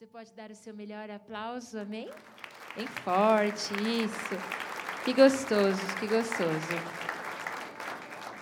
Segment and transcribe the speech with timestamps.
[0.00, 2.08] Você pode dar o seu melhor aplauso, amém?
[2.74, 4.34] Bem forte, isso.
[5.04, 6.72] Que gostoso, que gostoso.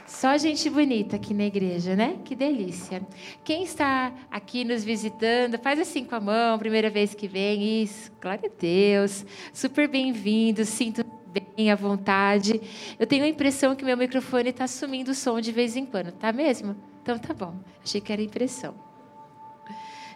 [0.06, 2.16] Só gente bonita aqui na igreja, né?
[2.24, 3.02] Que delícia.
[3.42, 7.82] Quem está aqui nos visitando, faz assim com a mão, primeira vez que vem.
[7.82, 9.27] Isso, glória a Deus.
[9.52, 12.61] Super bem-vindo, sinto bem à vontade.
[12.96, 16.12] Eu tenho a impressão que meu microfone está sumindo o som de vez em quando,
[16.12, 16.77] tá mesmo?
[17.02, 17.56] Então tá bom.
[17.82, 18.86] Achei que era impressão.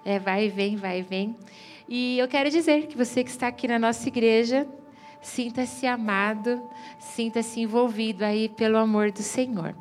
[0.05, 1.37] É, vai e vem, vai e vem.
[1.89, 4.67] E eu quero dizer que você que está aqui na nossa igreja,
[5.21, 6.63] sinta-se amado,
[6.99, 9.75] sinta-se envolvido aí pelo amor do Senhor.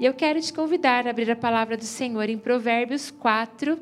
[0.00, 3.78] E eu quero te convidar a abrir a palavra do Senhor em Provérbios 4,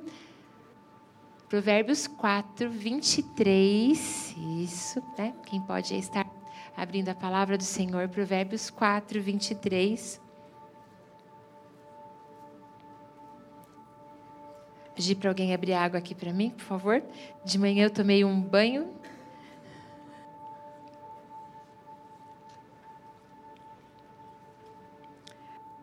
[1.48, 4.34] Provérbios 4, 23.
[4.60, 5.32] Isso, né?
[5.46, 6.26] Quem pode estar
[6.76, 10.23] abrindo a palavra do Senhor, Provérbios 4, 23.
[14.94, 17.02] Pedir para alguém abrir água aqui para mim, por favor.
[17.44, 18.88] De manhã eu tomei um banho.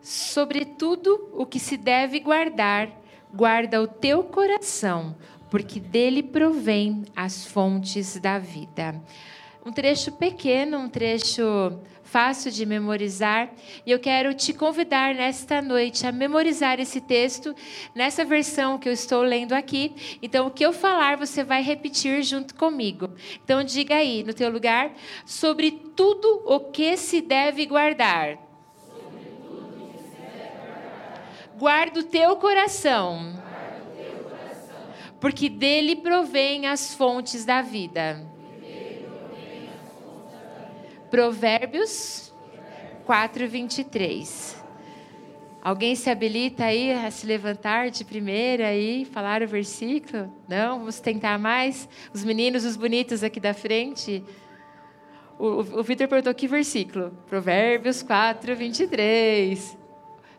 [0.00, 2.90] Sobretudo o que se deve guardar,
[3.32, 5.14] guarda o teu coração,
[5.50, 9.00] porque dele provém as fontes da vida.
[9.64, 11.78] Um trecho pequeno, um trecho
[12.12, 13.50] fácil de memorizar.
[13.86, 17.56] E eu quero te convidar nesta noite a memorizar esse texto
[17.94, 20.18] nessa versão que eu estou lendo aqui.
[20.20, 23.08] Então, o que eu falar, você vai repetir junto comigo.
[23.42, 24.92] Então, diga aí, no teu lugar,
[25.24, 28.36] sobre tudo o que se deve guardar.
[31.56, 33.42] Guarda o teu coração,
[35.18, 38.31] porque dele provém as fontes da vida.
[41.12, 42.32] Provérbios
[43.04, 44.64] 4, 23.
[45.60, 50.34] Alguém se habilita aí a se levantar de primeira e falar o versículo?
[50.48, 50.78] Não?
[50.78, 51.86] Vamos tentar mais?
[52.14, 54.24] Os meninos, os bonitos aqui da frente.
[55.38, 57.10] O, o, Vitor perguntou que versículo?
[57.26, 59.76] Provérbios 4, 23.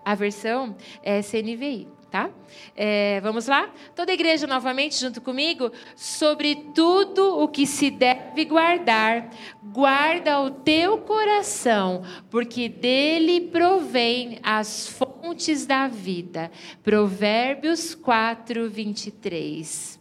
[0.04, 2.30] A versão é CNVI tá?
[2.78, 3.74] É, vamos lá?
[3.96, 5.72] Toda a igreja novamente junto comigo.
[5.96, 9.32] Sobre tudo o que se deve guardar,
[9.64, 16.52] guarda o teu coração, porque dele provém as fontes da vida.
[16.84, 20.00] Provérbios 4, 23.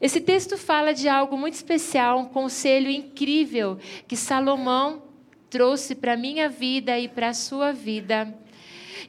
[0.00, 3.78] Esse texto fala de algo muito especial, um conselho incrível
[4.08, 5.04] que Salomão
[5.48, 8.36] trouxe para a minha vida e para a sua vida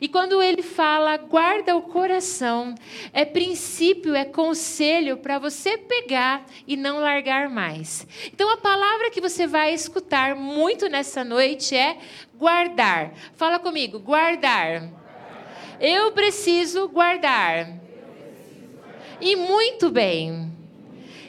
[0.01, 2.75] e quando ele fala, guarda o coração,
[3.13, 8.07] é princípio, é conselho para você pegar e não largar mais.
[8.33, 11.97] Então a palavra que você vai escutar muito nessa noite é
[12.35, 13.13] guardar.
[13.35, 14.89] Fala comigo, guardar.
[15.79, 17.69] Eu preciso guardar.
[19.21, 20.51] E muito bem.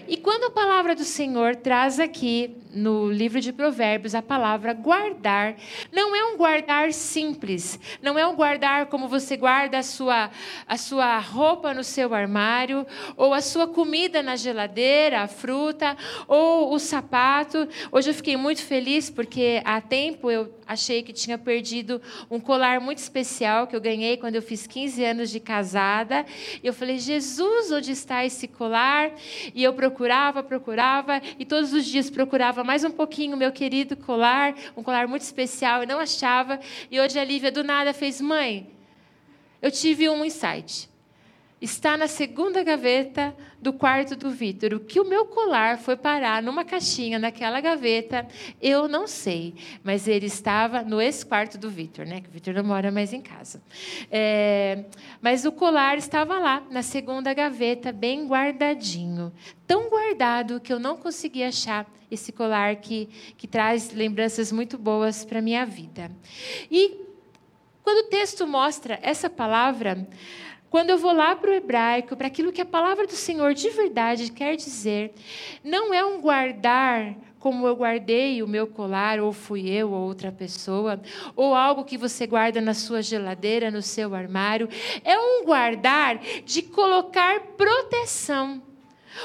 [0.06, 5.56] E quando a palavra do Senhor traz aqui no livro de Provérbios a palavra guardar,
[5.92, 10.30] não é um guardar simples, não é um guardar como você guarda a sua,
[10.66, 12.86] a sua roupa no seu armário,
[13.16, 17.68] ou a sua comida na geladeira, a fruta, ou o sapato.
[17.90, 22.80] Hoje eu fiquei muito feliz porque há tempo eu achei que tinha perdido um colar
[22.80, 26.24] muito especial que eu ganhei quando eu fiz 15 anos de casada.
[26.62, 29.10] E eu falei, Jesus, onde está esse colar?
[29.52, 34.54] E eu procurava, procurava e todos os dias procurava mais um pouquinho meu querido colar,
[34.76, 36.60] um colar muito especial e não achava.
[36.90, 38.70] E hoje a Lívia do nada fez: "Mãe,
[39.60, 40.88] eu tive um insight
[41.60, 44.72] está na segunda gaveta do quarto do Vitor.
[44.72, 48.26] O que o meu colar foi parar numa caixinha naquela gaveta,
[48.60, 49.54] eu não sei.
[49.84, 52.22] Mas ele estava no ex-quarto do Vitor, né?
[52.22, 53.62] Que o Vitor não mora mais em casa.
[54.10, 54.84] É,
[55.20, 59.32] mas o colar estava lá, na segunda gaveta, bem guardadinho.
[59.66, 65.24] Tão guardado que eu não consegui achar esse colar que, que traz lembranças muito boas
[65.24, 66.10] para a minha vida.
[66.70, 67.10] E
[67.82, 70.08] quando o texto mostra essa palavra,
[70.70, 73.68] quando eu vou lá para o hebraico, para aquilo que a palavra do Senhor de
[73.70, 75.12] verdade quer dizer,
[75.64, 80.30] não é um guardar como eu guardei o meu colar, ou fui eu, ou outra
[80.30, 81.00] pessoa,
[81.34, 84.68] ou algo que você guarda na sua geladeira, no seu armário.
[85.02, 88.69] É um guardar de colocar proteção.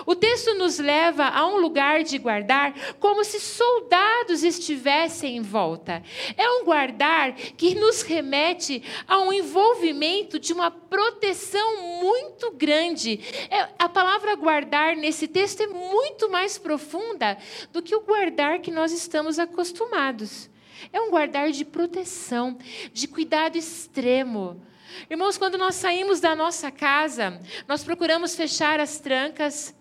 [0.06, 6.02] O texto nos leva a um lugar de guardar como se soldados estivessem em volta.
[6.36, 13.20] É um guardar que nos remete a um envolvimento de uma proteção muito grande.
[13.50, 17.38] É, a palavra guardar nesse texto é muito mais profunda
[17.72, 20.50] do que o guardar que nós estamos acostumados.
[20.92, 22.58] É um guardar de proteção,
[22.94, 24.62] de cuidado extremo.
[25.10, 29.74] Irmãos, quando nós saímos da nossa casa, nós procuramos fechar as trancas,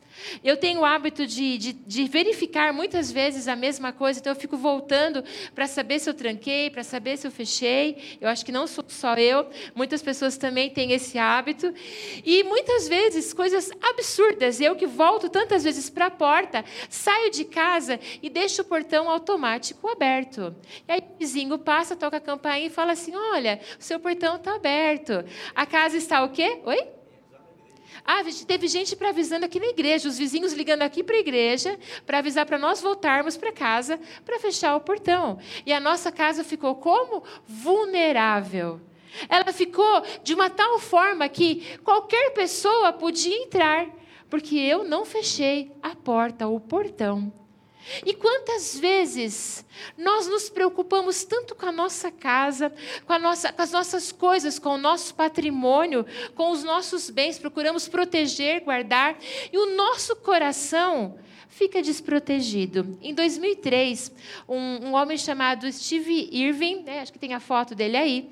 [0.42, 4.38] Eu tenho o hábito de, de, de, verificar muitas vezes a mesma coisa, então eu
[4.38, 5.22] fico voltando
[5.54, 8.18] para saber se eu tranquei, para saber se eu fechei.
[8.20, 11.72] Eu acho que não sou só eu, muitas pessoas também têm esse hábito.
[12.24, 14.60] E muitas vezes, coisas absurdas.
[14.60, 19.08] Eu que volto tantas vezes para a porta, saio de casa e deixo o portão
[19.08, 20.54] automático aberto.
[20.88, 24.36] E aí o vizinho passa, toca a campainha e fala assim: Olha, o seu portão
[24.36, 25.24] está aberto.
[25.54, 26.60] A casa está o quê?
[26.64, 26.93] Oi?
[28.04, 31.78] Ah, teve gente para avisando aqui na igreja, os vizinhos ligando aqui para a igreja,
[32.04, 35.38] para avisar para nós voltarmos para casa, para fechar o portão.
[35.64, 37.22] E a nossa casa ficou como?
[37.46, 38.80] Vulnerável.
[39.28, 43.88] Ela ficou de uma tal forma que qualquer pessoa podia entrar,
[44.28, 47.32] porque eu não fechei a porta, o portão.
[48.04, 49.64] E quantas vezes
[49.96, 52.72] nós nos preocupamos tanto com a nossa casa,
[53.06, 57.38] com, a nossa, com as nossas coisas, com o nosso patrimônio, com os nossos bens,
[57.38, 59.18] procuramos proteger, guardar,
[59.52, 62.98] e o nosso coração fica desprotegido.
[63.00, 64.12] Em 2003,
[64.48, 68.30] um, um homem chamado Steve Irving, né, acho que tem a foto dele aí,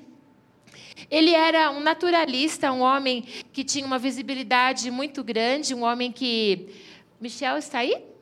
[1.09, 6.67] ele era um naturalista, um homem que tinha uma visibilidade muito grande, um homem que.
[7.19, 8.12] Michel está aí?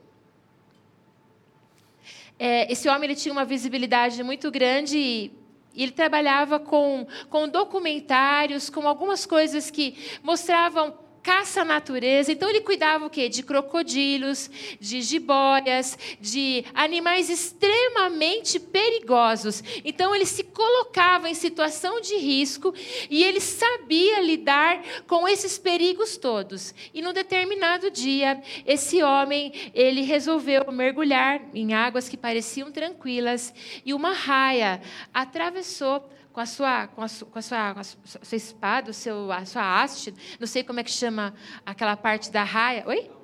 [2.43, 5.31] É, esse homem ele tinha uma visibilidade muito grande e
[5.75, 10.91] ele trabalhava com, com documentários, com algumas coisas que mostravam
[11.21, 12.31] caça à natureza.
[12.31, 13.29] Então ele cuidava o quê?
[13.29, 19.63] De crocodilos, de jiboias, de animais extremamente perigosos.
[19.83, 22.73] Então ele se colocava em situação de risco
[23.09, 26.73] e ele sabia lidar com esses perigos todos.
[26.94, 33.53] E num determinado dia, esse homem, ele resolveu mergulhar em águas que pareciam tranquilas
[33.85, 34.81] e uma raia
[35.13, 39.31] atravessou com a sua, com a sua, com a sua, a sua espada, o seu,
[39.31, 41.33] a sua haste, não sei como é que chama
[41.66, 42.83] aquela parte da raia.
[42.88, 43.20] Oi?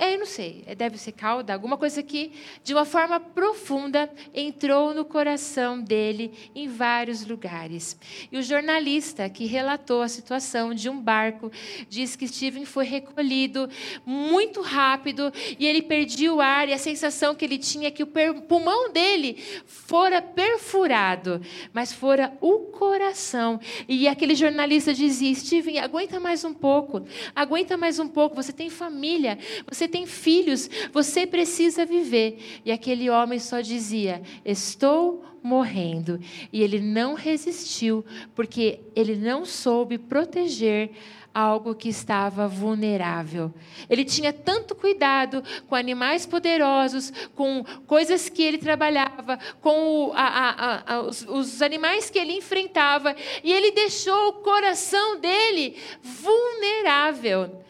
[0.00, 2.30] É, eu não sei, é, deve ser cauda, alguma coisa que,
[2.62, 7.98] de uma forma profunda, entrou no coração dele em vários lugares.
[8.30, 11.50] E o jornalista que relatou a situação de um barco
[11.88, 13.68] diz que Steven foi recolhido
[14.06, 18.04] muito rápido e ele perdia o ar, e a sensação que ele tinha é que
[18.04, 21.40] o pulmão dele fora perfurado,
[21.72, 23.58] mas fora o coração.
[23.88, 27.04] E aquele jornalista dizia: Steven, aguenta mais um pouco,
[27.34, 29.36] aguenta mais um pouco, você tem família,
[29.68, 32.60] você tem filhos, você precisa viver.
[32.64, 36.20] E aquele homem só dizia: Estou morrendo.
[36.52, 38.04] E ele não resistiu,
[38.34, 40.90] porque ele não soube proteger
[41.32, 43.52] algo que estava vulnerável.
[43.88, 50.94] Ele tinha tanto cuidado com animais poderosos, com coisas que ele trabalhava, com a, a,
[50.94, 53.14] a, os, os animais que ele enfrentava,
[53.44, 57.67] e ele deixou o coração dele vulnerável.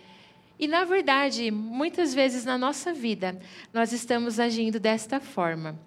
[0.58, 3.38] E, na verdade, muitas vezes na nossa vida,
[3.72, 5.78] nós estamos agindo desta forma.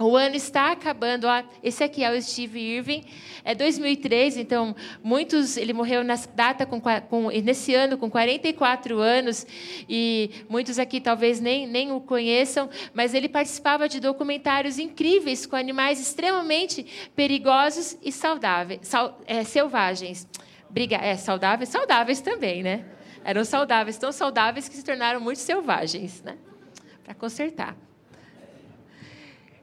[0.00, 1.26] O ano está acabando.
[1.26, 3.04] Ó, esse aqui é o Steve Irving.
[3.44, 4.74] É 2003, então
[5.04, 5.58] muitos.
[5.58, 9.46] Ele morreu nessa data com, com, nesse ano com 44 anos
[9.86, 15.54] e muitos aqui talvez nem, nem o conheçam, mas ele participava de documentários incríveis com
[15.54, 20.26] animais extremamente perigosos e saudáveis, sal, é, selvagens.
[20.70, 22.86] Briga, é saudáveis, saudáveis também, né?
[23.24, 26.36] Eram saudáveis, tão saudáveis que se tornaram muito selvagens, né?
[27.04, 27.76] Para consertar.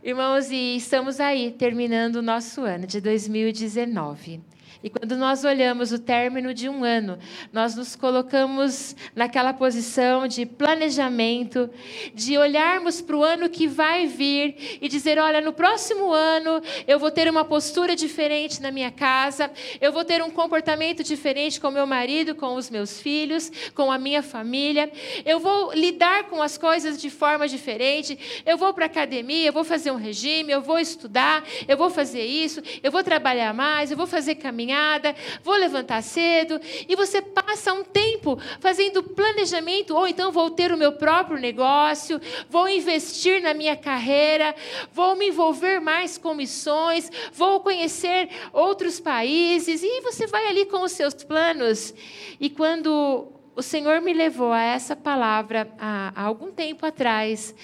[0.03, 4.41] Irmãos, e estamos aí terminando o nosso ano de 2019.
[4.87, 7.19] E quando nós olhamos o término de um ano,
[7.51, 11.69] nós nos colocamos naquela posição de planejamento,
[12.13, 16.97] de olharmos para o ano que vai vir e dizer: olha, no próximo ano eu
[16.97, 19.51] vou ter uma postura diferente na minha casa,
[19.81, 23.97] eu vou ter um comportamento diferente com meu marido, com os meus filhos, com a
[23.97, 24.89] minha família,
[25.25, 29.53] eu vou lidar com as coisas de forma diferente, eu vou para a academia, eu
[29.53, 33.91] vou fazer um regime, eu vou estudar, eu vou fazer isso, eu vou trabalhar mais,
[33.91, 39.95] eu vou fazer caminhar caminhada, vou levantar cedo, e você passa um tempo fazendo planejamento,
[39.95, 44.55] ou então vou ter o meu próprio negócio, vou investir na minha carreira,
[44.93, 50.83] vou me envolver mais com missões, vou conhecer outros países, e você vai ali com
[50.83, 51.93] os seus planos.
[52.39, 57.55] E quando o Senhor me levou a essa palavra há, há algum tempo atrás,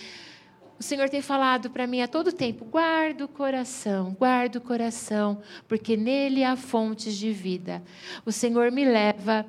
[0.84, 5.42] o Senhor tem falado para mim a todo tempo: guarda o coração, guarda o coração,
[5.66, 7.82] porque nele há fontes de vida.
[8.26, 9.46] O Senhor me leva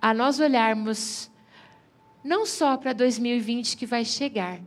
[0.00, 1.30] a nós olharmos
[2.24, 4.60] não só para 2020 que vai chegar,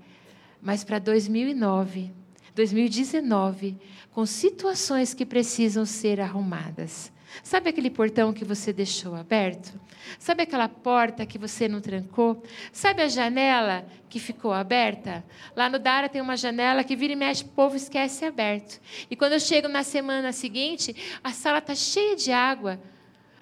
[0.62, 2.12] mas para 2009,
[2.54, 3.76] 2019,
[4.12, 7.11] com situações que precisam ser arrumadas.
[7.44, 9.80] Sabe aquele portão que você deixou aberto?
[10.20, 12.44] Sabe aquela porta que você não trancou?
[12.72, 15.24] Sabe a janela que ficou aberta?
[15.56, 18.82] Lá no Dara tem uma janela que vira e mexe, o povo esquece aberto.
[19.10, 22.80] E quando eu chego na semana seguinte, a sala está cheia de água.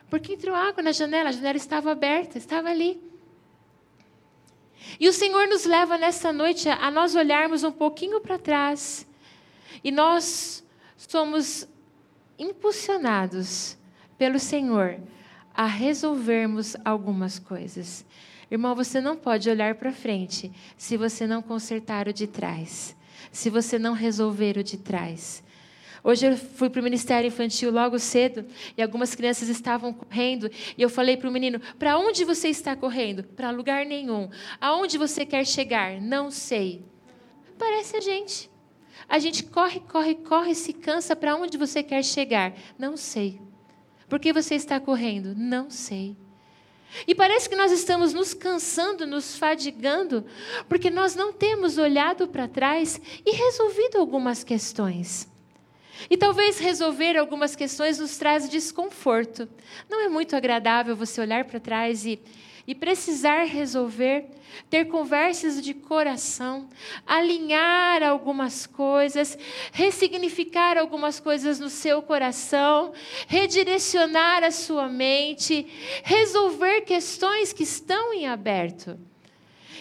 [0.10, 3.01] Porque entrou água na janela, a janela estava aberta, estava ali.
[5.00, 9.08] E o Senhor nos leva nessa noite a nós olharmos um pouquinho para trás.
[9.84, 10.63] E nós
[10.98, 11.67] somos
[12.38, 13.78] impulsionados
[14.19, 14.99] pelo Senhor
[15.55, 18.05] a resolvermos algumas coisas.
[18.51, 22.95] Irmão, você não pode olhar para frente se você não consertar o de trás,
[23.31, 25.41] se você não resolver o de trás.
[26.03, 28.45] Hoje eu fui para o Ministério Infantil logo cedo
[28.77, 32.75] e algumas crianças estavam correndo e eu falei para o menino: Para onde você está
[32.75, 33.23] correndo?
[33.23, 34.29] Para lugar nenhum.
[34.59, 35.99] Aonde você quer chegar?
[36.01, 36.83] Não sei.
[37.57, 38.49] Parece a gente.
[39.07, 41.15] A gente corre, corre, corre, se cansa.
[41.15, 42.53] Para onde você quer chegar?
[42.77, 43.48] Não sei.
[44.09, 45.35] Por que você está correndo?
[45.35, 46.17] Não sei.
[47.07, 50.25] E parece que nós estamos nos cansando, nos fadigando,
[50.67, 55.29] porque nós não temos olhado para trás e resolvido algumas questões.
[56.09, 59.47] E talvez resolver algumas questões nos traz desconforto.
[59.89, 62.19] Não é muito agradável você olhar para trás e
[62.69, 64.27] e precisar resolver,
[64.69, 66.69] ter conversas de coração,
[67.03, 69.35] alinhar algumas coisas,
[69.71, 72.93] ressignificar algumas coisas no seu coração,
[73.27, 75.65] redirecionar a sua mente,
[76.03, 78.99] resolver questões que estão em aberto.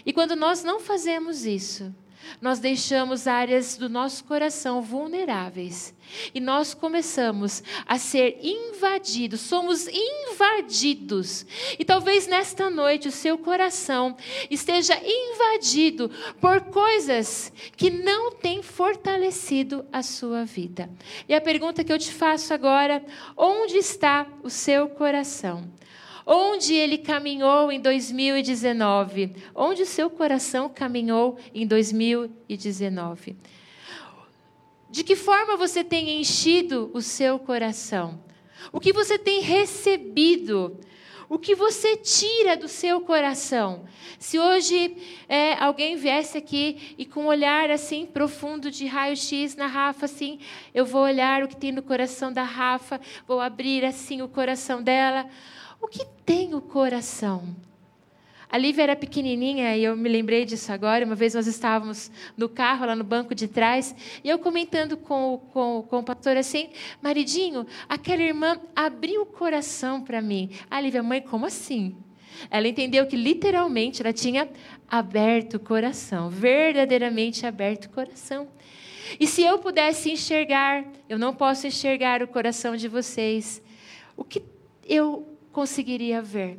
[0.06, 1.94] E quando nós não fazemos isso,
[2.40, 5.94] nós deixamos áreas do nosso coração vulneráveis
[6.34, 11.46] e nós começamos a ser invadidos, somos invadidos.
[11.78, 14.16] E talvez nesta noite o seu coração
[14.50, 20.88] esteja invadido por coisas que não têm fortalecido a sua vida.
[21.28, 23.04] E a pergunta que eu te faço agora:
[23.36, 25.70] onde está o seu coração?
[26.30, 29.34] Onde ele caminhou em 2019?
[29.54, 33.34] Onde o seu coração caminhou em 2019?
[34.90, 38.22] De que forma você tem enchido o seu coração?
[38.70, 40.78] O que você tem recebido?
[41.30, 43.86] O que você tira do seu coração?
[44.18, 44.98] Se hoje
[45.30, 50.40] é, alguém viesse aqui e com um olhar assim profundo de raio-x na Rafa, assim,
[50.74, 54.82] eu vou olhar o que tem no coração da Rafa, vou abrir assim o coração
[54.82, 55.26] dela.
[55.80, 57.56] O que tem o coração?
[58.50, 61.04] A Lívia era pequenininha e eu me lembrei disso agora.
[61.04, 63.94] Uma vez nós estávamos no carro, lá no banco de trás,
[64.24, 66.70] e eu comentando com, com, com o pastor assim:
[67.02, 70.50] Maridinho, aquela irmã abriu o coração para mim.
[70.70, 71.94] A Lívia, mãe, como assim?
[72.50, 74.48] Ela entendeu que literalmente ela tinha
[74.88, 78.48] aberto o coração, verdadeiramente aberto o coração.
[79.18, 83.62] E se eu pudesse enxergar, eu não posso enxergar o coração de vocês,
[84.16, 84.42] o que
[84.86, 86.58] eu conseguiria ver.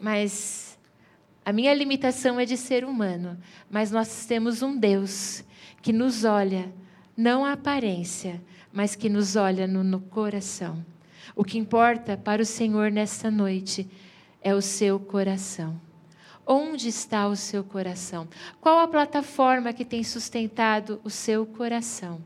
[0.00, 0.78] Mas
[1.44, 3.38] a minha limitação é de ser humano.
[3.70, 5.44] Mas nós temos um Deus
[5.82, 6.72] que nos olha,
[7.16, 8.40] não a aparência,
[8.72, 10.84] mas que nos olha no, no coração.
[11.34, 13.88] O que importa para o Senhor nesta noite
[14.42, 15.80] é o seu coração.
[16.46, 18.28] Onde está o seu coração?
[18.60, 22.20] Qual a plataforma que tem sustentado o seu coração?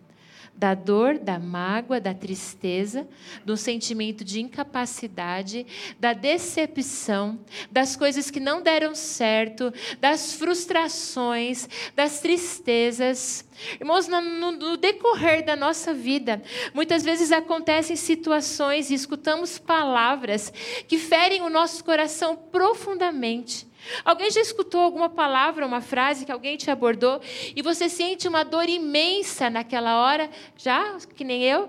[0.56, 3.06] Da dor, da mágoa, da tristeza,
[3.44, 5.66] do sentimento de incapacidade,
[5.98, 7.38] da decepção,
[7.70, 13.44] das coisas que não deram certo, das frustrações, das tristezas.
[13.80, 14.20] Irmãos, no,
[14.52, 16.42] no, decorrer da nossa vida,
[16.72, 20.52] muitas vezes acontecem situações e escutamos palavras
[20.86, 23.66] que ferem o nosso coração profundamente.
[24.04, 27.20] Alguém já escutou alguma palavra, uma frase que alguém te abordou
[27.54, 30.30] e você sente uma dor imensa naquela hora?
[30.56, 30.98] Já?
[31.14, 31.68] Que nem eu?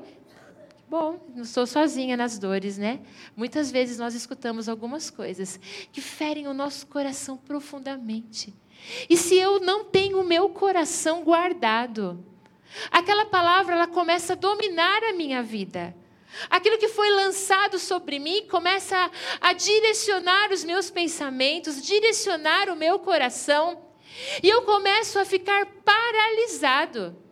[0.88, 3.00] Bom, não sou sozinha nas dores, né?
[3.36, 5.60] Muitas vezes nós escutamos algumas coisas
[5.92, 8.54] que ferem o nosso coração profundamente.
[9.10, 12.24] E se eu não tenho o meu coração guardado,
[12.92, 15.96] aquela palavra ela começa a dominar a minha vida.
[16.50, 19.10] Aquilo que foi lançado sobre mim começa
[19.42, 23.86] a, direcionar os meus pensamentos, direcionar o meu coração,
[24.42, 27.25] e eu começo a ficar paralisado.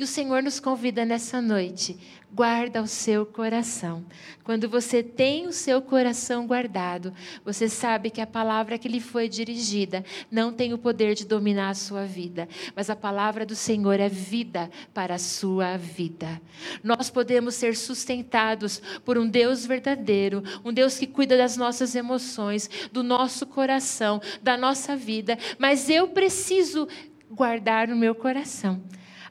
[0.00, 1.98] E o Senhor nos convida nessa noite
[2.32, 4.02] guarda o seu coração.
[4.42, 7.12] Quando você tem o seu coração guardado,
[7.44, 11.68] você sabe que a palavra que lhe foi dirigida não tem o poder de dominar
[11.68, 16.40] a sua vida, mas a palavra do Senhor é vida para a sua vida.
[16.82, 22.70] Nós podemos ser sustentados por um Deus verdadeiro, um Deus que cuida das nossas emoções,
[22.90, 26.88] do nosso coração, da nossa vida, mas eu preciso
[27.30, 28.80] guardar o meu coração.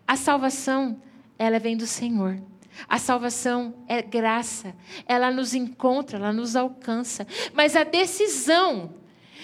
[0.09, 0.99] A salvação,
[1.37, 2.41] ela vem do Senhor.
[2.87, 4.75] A salvação é graça,
[5.05, 7.27] ela nos encontra, ela nos alcança.
[7.53, 8.95] Mas a decisão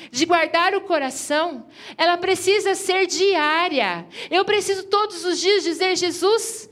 [0.10, 4.08] de guardar o coração, ela precisa ser diária.
[4.32, 6.68] Eu preciso todos os dias dizer: Jesus,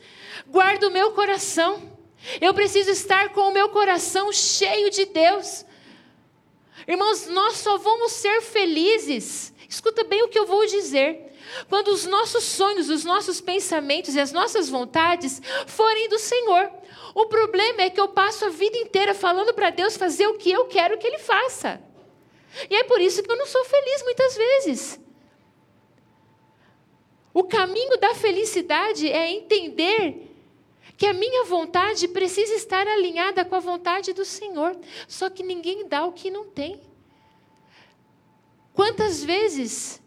[0.48, 1.80] guarda o meu coração.
[2.42, 5.68] Eu preciso estar com o meu coração cheio de Deus.
[6.88, 9.54] Irmãos, nós só vamos ser felizes.
[9.70, 11.32] Escuta bem o que eu vou dizer.
[11.70, 16.72] Quando os nossos sonhos, os nossos pensamentos e as nossas vontades forem do Senhor.
[17.16, 20.52] O problema é que eu passo a vida inteira falando para Deus fazer o que
[20.52, 21.82] eu quero que Ele faça.
[22.70, 25.00] E é por isso que eu não sou feliz muitas vezes.
[27.34, 30.30] O caminho da felicidade é entender
[30.96, 34.78] que a minha vontade precisa estar alinhada com a vontade do Senhor.
[35.08, 36.80] Só que ninguém dá o que não tem.
[38.74, 40.03] Quantas vezes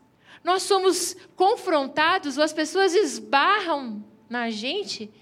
[0.46, 5.12] nós somos confrontados ou as pessoas esbarram na gente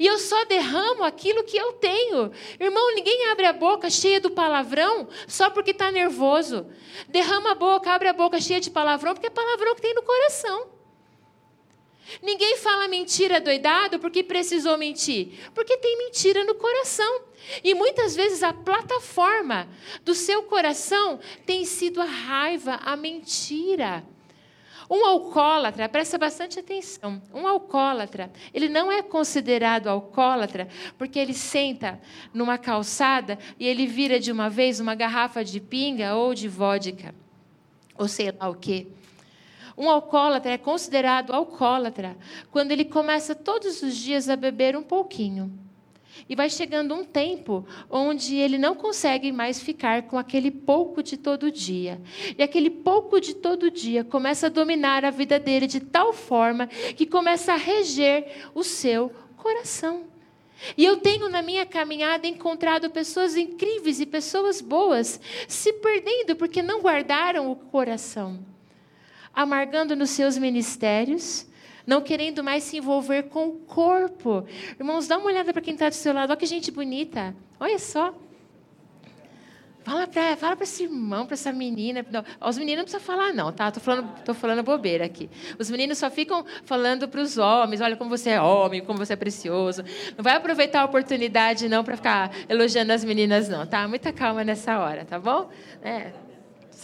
[0.00, 2.32] e eu só derramo aquilo que eu tenho.
[2.58, 6.66] Irmão, ninguém abre a boca cheia do palavrão só porque está nervoso.
[7.06, 10.02] Derrama a boca, abre a boca cheia de palavrão porque é palavrão que tem no
[10.02, 10.66] coração.
[12.20, 17.22] Ninguém fala mentira doidado porque precisou mentir, porque tem mentira no coração.
[17.62, 19.68] E muitas vezes a plataforma
[20.04, 24.04] do seu coração tem sido a raiva, a mentira.
[24.90, 27.22] Um alcoólatra, presta bastante atenção.
[27.32, 32.00] Um alcoólatra, ele não é considerado alcoólatra porque ele senta
[32.32, 37.14] numa calçada e ele vira de uma vez uma garrafa de pinga ou de vodka,
[37.96, 38.88] ou sei lá o quê.
[39.76, 42.16] Um alcoólatra é considerado alcoólatra
[42.50, 45.63] quando ele começa todos os dias a beber um pouquinho.
[46.28, 51.16] E vai chegando um tempo onde ele não consegue mais ficar com aquele pouco de
[51.16, 52.00] todo dia.
[52.36, 56.66] E aquele pouco de todo dia começa a dominar a vida dele de tal forma
[56.66, 60.04] que começa a reger o seu coração.
[60.76, 66.62] E eu tenho na minha caminhada encontrado pessoas incríveis e pessoas boas se perdendo porque
[66.62, 68.54] não guardaram o coração
[69.34, 71.46] amargando nos seus ministérios,
[71.86, 74.46] não querendo mais se envolver com o corpo.
[74.78, 76.30] Irmãos, dá uma olhada para quem está do seu lado.
[76.30, 77.34] Olha que gente bonita.
[77.58, 78.14] Olha só.
[79.84, 82.04] Fala para fala esse irmão, para essa menina.
[82.10, 83.68] Não, os meninos não precisam falar, não, tá?
[83.68, 85.28] Estou falando, tô falando bobeira aqui.
[85.58, 89.12] Os meninos só ficam falando para os homens: olha como você é homem, como você
[89.12, 89.84] é precioso.
[90.16, 93.86] Não vai aproveitar a oportunidade, não, para ficar elogiando as meninas, não, tá?
[93.86, 95.50] Muita calma nessa hora, tá bom?
[95.82, 96.12] É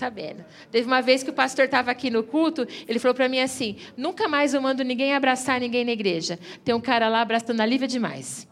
[0.00, 0.44] sabendo.
[0.70, 3.76] Teve uma vez que o pastor estava aqui no culto, ele falou para mim assim:
[3.96, 6.38] nunca mais eu mando ninguém abraçar ninguém na igreja.
[6.64, 8.48] Tem um cara lá abraçando a Lívia demais.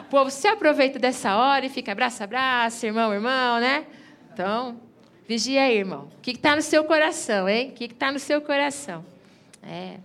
[0.00, 3.86] O povo se aproveita dessa hora e fica abraça, abraça, irmão, irmão, né?
[4.32, 4.80] Então,
[5.26, 6.08] vigia aí, irmão.
[6.16, 7.70] O que está no seu coração, hein?
[7.70, 9.04] O que está no seu coração?
[9.62, 9.96] É.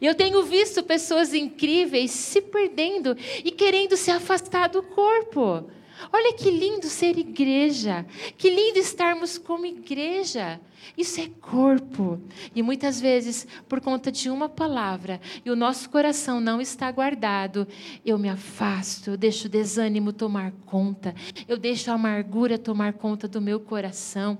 [0.00, 5.70] Eu tenho visto pessoas incríveis se perdendo e querendo se afastar do corpo.
[6.12, 10.60] Olha que lindo ser igreja, que lindo estarmos como igreja.
[10.96, 12.20] Isso é corpo.
[12.54, 17.66] E muitas vezes, por conta de uma palavra, e o nosso coração não está guardado,
[18.04, 21.14] eu me afasto, eu deixo o desânimo tomar conta,
[21.46, 24.38] eu deixo a amargura tomar conta do meu coração.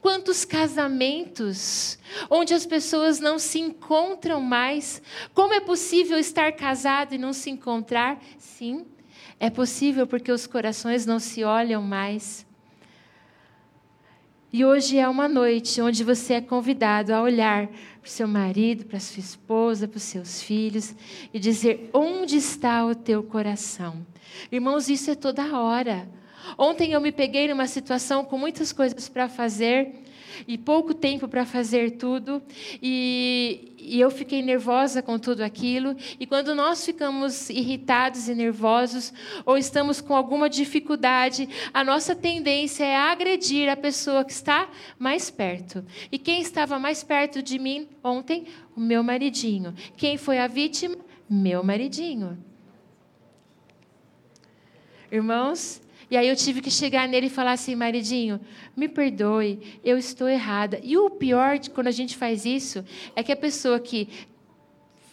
[0.00, 1.98] Quantos casamentos
[2.28, 5.00] onde as pessoas não se encontram mais?
[5.32, 8.20] Como é possível estar casado e não se encontrar?
[8.38, 8.84] Sim,
[9.38, 12.46] é possível porque os corações não se olham mais.
[14.52, 18.84] E hoje é uma noite onde você é convidado a olhar para o seu marido,
[18.84, 20.94] para a sua esposa, para os seus filhos
[21.32, 24.06] e dizer: onde está o teu coração?
[24.52, 26.08] Irmãos, isso é toda hora.
[26.56, 30.04] Ontem eu me peguei numa situação com muitas coisas para fazer
[30.46, 32.42] e pouco tempo para fazer tudo,
[32.82, 35.96] e, e, eu fiquei nervosa com tudo aquilo.
[36.18, 39.12] E quando nós ficamos irritados e nervosos,
[39.44, 44.68] ou estamos com alguma dificuldade, a nossa tendência é agredir a pessoa que está
[44.98, 45.84] mais perto.
[46.10, 48.46] E quem estava mais perto de mim ontem?
[48.76, 49.74] O meu maridinho.
[49.96, 50.96] Quem foi a vítima?
[51.28, 52.38] Meu maridinho.
[55.10, 55.80] Irmãos,
[56.14, 58.38] e aí eu tive que chegar nele e falar assim, maridinho,
[58.76, 60.78] me perdoe, eu estou errada.
[60.80, 62.84] E o pior de quando a gente faz isso
[63.16, 64.08] é que a pessoa que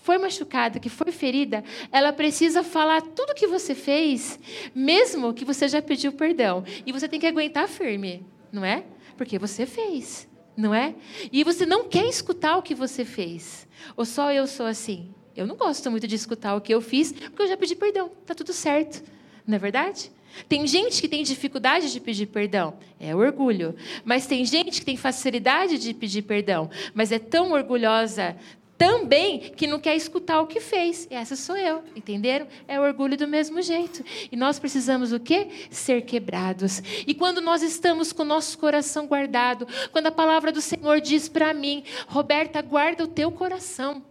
[0.03, 4.39] foi machucada, que foi ferida, ela precisa falar tudo que você fez,
[4.75, 6.63] mesmo que você já pediu perdão.
[6.85, 8.83] E você tem que aguentar firme, não é?
[9.17, 10.93] Porque você fez, não é?
[11.31, 13.67] E você não quer escutar o que você fez.
[13.97, 15.11] Ou só eu sou assim?
[15.35, 18.11] Eu não gosto muito de escutar o que eu fiz, porque eu já pedi perdão.
[18.23, 19.03] Tá tudo certo.
[19.47, 20.11] Não é verdade?
[20.47, 23.75] Tem gente que tem dificuldade de pedir perdão, é orgulho.
[24.03, 28.35] Mas tem gente que tem facilidade de pedir perdão, mas é tão orgulhosa,
[28.81, 31.07] também que não quer escutar o que fez.
[31.11, 32.47] Essa sou eu, entenderam?
[32.67, 34.03] É orgulho do mesmo jeito.
[34.31, 35.49] E nós precisamos o quê?
[35.69, 36.81] Ser quebrados.
[37.05, 41.29] E quando nós estamos com o nosso coração guardado, quando a palavra do Senhor diz
[41.29, 44.03] para mim, Roberta, guarda o teu coração.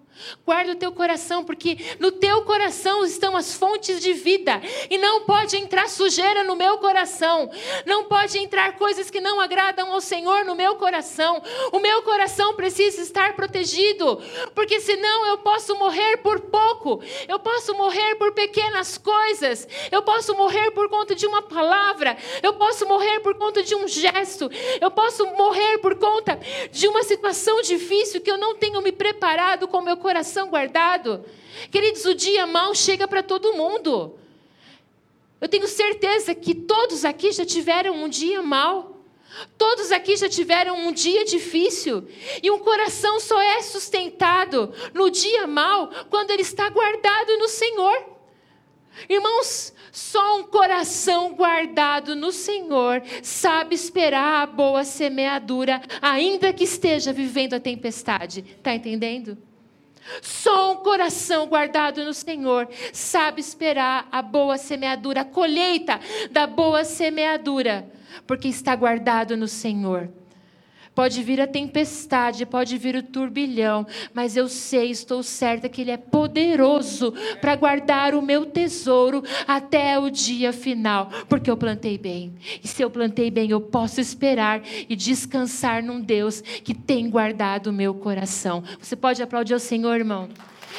[0.45, 4.61] Guarda o teu coração, porque no teu coração estão as fontes de vida.
[4.89, 7.51] E não pode entrar sujeira no meu coração.
[7.87, 11.43] Não pode entrar coisas que não agradam ao Senhor no meu coração.
[11.73, 14.21] O meu coração precisa estar protegido,
[14.55, 17.03] porque senão eu posso morrer por pouco.
[17.29, 19.67] Eu posso morrer por pequenas coisas.
[19.91, 22.17] Eu posso morrer por conta de uma palavra.
[22.43, 24.51] Eu posso morrer por conta de um gesto.
[24.81, 26.39] Eu posso morrer por conta
[26.71, 31.25] de uma situação difícil que eu não tenho me preparado com meu coração coração guardado.
[31.71, 34.19] Queridos, o dia mal chega para todo mundo.
[35.41, 38.97] Eu tenho certeza que todos aqui já tiveram um dia mal.
[39.57, 42.09] Todos aqui já tiveram um dia difícil.
[42.43, 48.05] E um coração só é sustentado no dia mal quando ele está guardado no Senhor.
[49.09, 57.13] Irmãos, só um coração guardado no Senhor sabe esperar a boa semeadura, ainda que esteja
[57.13, 58.45] vivendo a tempestade.
[58.59, 59.39] Está entendendo?
[60.23, 66.85] Só um coração guardado no Senhor sabe esperar a boa semeadura, a colheita da boa
[66.85, 67.91] semeadura,
[68.27, 70.20] porque está guardado no Senhor.
[71.01, 75.91] Pode vir a tempestade, pode vir o turbilhão, mas eu sei, estou certa que Ele
[75.91, 82.35] é poderoso para guardar o meu tesouro até o dia final, porque eu plantei bem.
[82.63, 84.61] E se eu plantei bem, eu posso esperar
[84.91, 88.63] e descansar num Deus que tem guardado o meu coração.
[88.79, 90.29] Você pode aplaudir ao Senhor, irmão?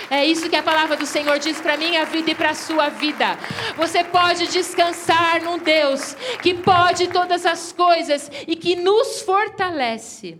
[0.09, 2.89] É isso que a palavra do Senhor diz para minha vida e para a sua
[2.89, 3.37] vida.
[3.77, 10.39] Você pode descansar num Deus que pode todas as coisas e que nos fortalece.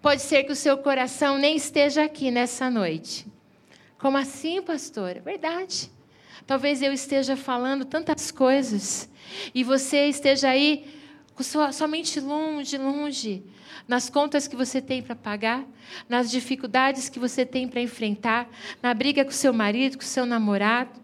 [0.00, 3.26] Pode ser que o seu coração nem esteja aqui nessa noite.
[3.98, 5.16] Como assim, pastor?
[5.16, 5.90] É verdade.
[6.46, 9.08] Talvez eu esteja falando tantas coisas
[9.54, 10.97] e você esteja aí
[11.42, 13.44] somente longe, longe
[13.86, 15.64] nas contas que você tem para pagar,
[16.08, 18.48] nas dificuldades que você tem para enfrentar,
[18.82, 21.00] na briga com seu marido, com seu namorado.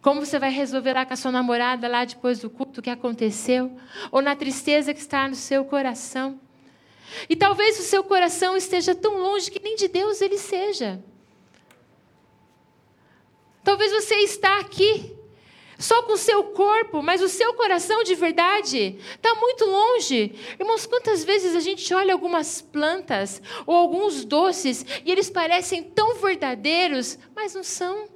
[0.00, 3.74] Como você vai resolver lá com a sua namorada lá depois do culto que aconteceu?
[4.12, 6.38] Ou na tristeza que está no seu coração?
[7.28, 11.02] E talvez o seu coração esteja tão longe que nem de Deus ele seja.
[13.62, 15.13] Talvez você está aqui
[15.78, 20.34] só com o seu corpo, mas o seu coração de verdade está muito longe.
[20.58, 26.14] Irmãos, quantas vezes a gente olha algumas plantas ou alguns doces e eles parecem tão
[26.16, 28.08] verdadeiros, mas não são?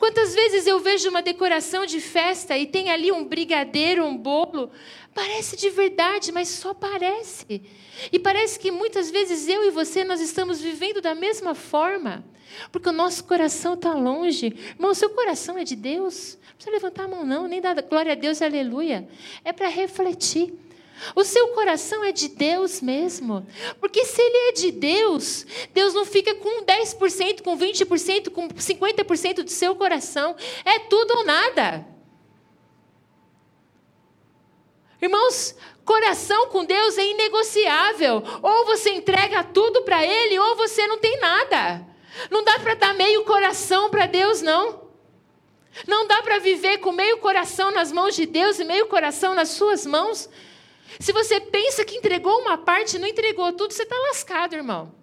[0.00, 4.70] Quantas vezes eu vejo uma decoração de festa e tem ali um brigadeiro, um bolo,
[5.14, 7.62] parece de verdade, mas só parece.
[8.12, 12.24] E parece que muitas vezes eu e você nós estamos vivendo da mesma forma.
[12.72, 14.46] Porque o nosso coração está longe.
[14.46, 16.38] Irmão, seu coração é de Deus.
[16.42, 19.08] Não precisa levantar a mão, não, nem dar glória a Deus, aleluia.
[19.44, 20.52] É para refletir.
[21.14, 23.46] O seu coração é de Deus mesmo.
[23.80, 29.42] Porque se ele é de Deus, Deus não fica com 10%, com 20%, com 50%
[29.42, 30.36] do seu coração.
[30.64, 31.86] É tudo ou nada.
[35.00, 38.22] Irmãos, coração com Deus é inegociável.
[38.42, 41.86] Ou você entrega tudo para Ele, ou você não tem nada.
[42.30, 44.90] Não dá para dar meio coração para Deus, não.
[45.86, 49.50] Não dá para viver com meio coração nas mãos de Deus e meio coração nas
[49.50, 50.28] suas mãos.
[50.98, 54.94] Se você pensa que entregou uma parte e não entregou tudo, você está lascado, irmão.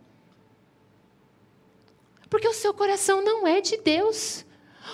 [2.29, 4.45] Porque o seu coração não é de Deus.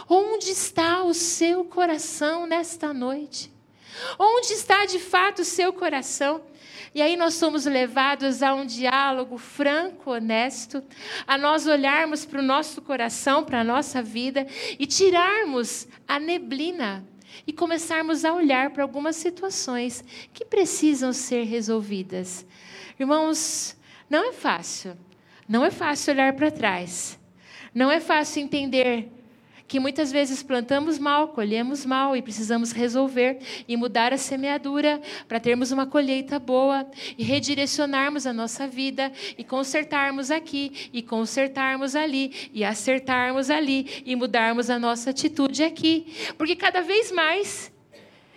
[0.10, 3.53] Onde está o seu coração nesta noite?
[4.18, 6.42] Onde está de fato o seu coração?
[6.96, 10.84] E aí nós somos levados a um diálogo franco, honesto,
[11.26, 14.46] a nós olharmos para o nosso coração, para a nossa vida
[14.78, 17.04] e tirarmos a neblina
[17.48, 22.46] e começarmos a olhar para algumas situações que precisam ser resolvidas.
[23.00, 23.76] Irmãos,
[24.10, 24.96] não é fácil.
[25.48, 27.20] Não é fácil olhar para trás.
[27.74, 29.12] Não é fácil entender
[29.74, 35.40] que muitas vezes plantamos mal, colhemos mal e precisamos resolver e mudar a semeadura para
[35.40, 36.86] termos uma colheita boa
[37.18, 44.16] e redirecionarmos a nossa vida e consertarmos aqui e consertarmos ali e acertarmos ali e
[44.16, 46.06] mudarmos a nossa atitude aqui,
[46.38, 47.73] porque cada vez mais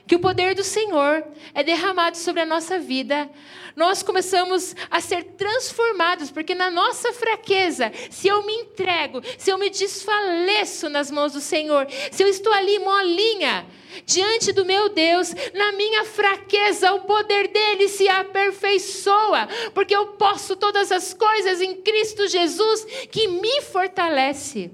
[0.06, 3.28] que o poder do Senhor é derramado sobre a nossa vida,
[3.74, 9.58] nós começamos a ser transformados, porque na nossa fraqueza, se eu me entrego, se eu
[9.58, 13.66] me desfaleço nas mãos do Senhor, se eu estou ali molinha,
[14.04, 20.56] diante do meu Deus, na minha fraqueza, o poder dele se aperfeiçoa, porque eu posso
[20.56, 24.70] todas as coisas em Cristo Jesus que me fortalece.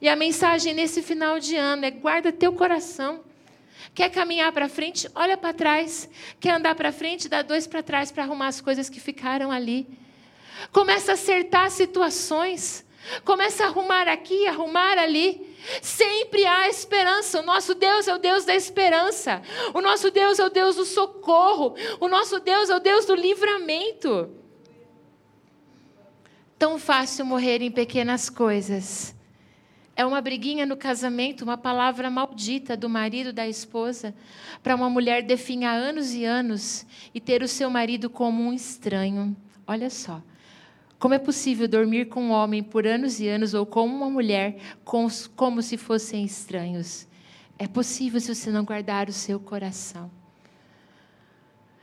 [0.00, 3.33] E a mensagem nesse final de ano é: guarda teu coração.
[3.94, 5.08] Quer caminhar para frente?
[5.14, 6.08] Olha para trás.
[6.40, 7.28] Quer andar para frente?
[7.28, 9.86] Dá dois para trás para arrumar as coisas que ficaram ali.
[10.72, 12.84] Começa a acertar situações.
[13.24, 15.56] Começa a arrumar aqui, arrumar ali.
[15.80, 17.40] Sempre há esperança.
[17.40, 19.42] O nosso Deus é o Deus da esperança.
[19.72, 21.76] O nosso Deus é o Deus do socorro.
[22.00, 24.30] O nosso Deus é o Deus do livramento.
[26.58, 29.14] Tão fácil morrer em pequenas coisas.
[29.96, 34.14] É uma briguinha no casamento, uma palavra maldita do marido da esposa,
[34.62, 39.36] para uma mulher definhar anos e anos e ter o seu marido como um estranho.
[39.66, 40.20] Olha só.
[40.98, 44.56] Como é possível dormir com um homem por anos e anos ou com uma mulher
[44.84, 47.06] como se fossem estranhos?
[47.58, 50.10] É possível se você não guardar o seu coração.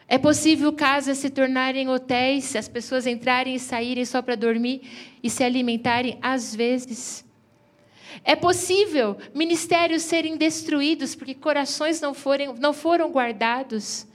[0.08, 4.82] É possível casas se tornarem hotéis, as pessoas entrarem e saírem só para dormir
[5.24, 7.24] e se alimentarem às vezes.
[8.24, 14.08] É possível ministérios serem destruídos porque corações não, forem, não foram guardados.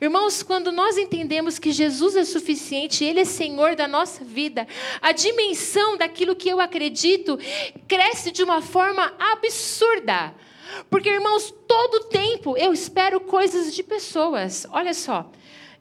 [0.00, 4.66] Irmãos, quando nós entendemos que Jesus é suficiente, Ele é Senhor da nossa vida,
[5.00, 7.38] a dimensão daquilo que eu acredito
[7.88, 10.34] cresce de uma forma absurda.
[10.88, 14.66] Porque, irmãos, todo tempo eu espero coisas de pessoas.
[14.70, 15.30] Olha só,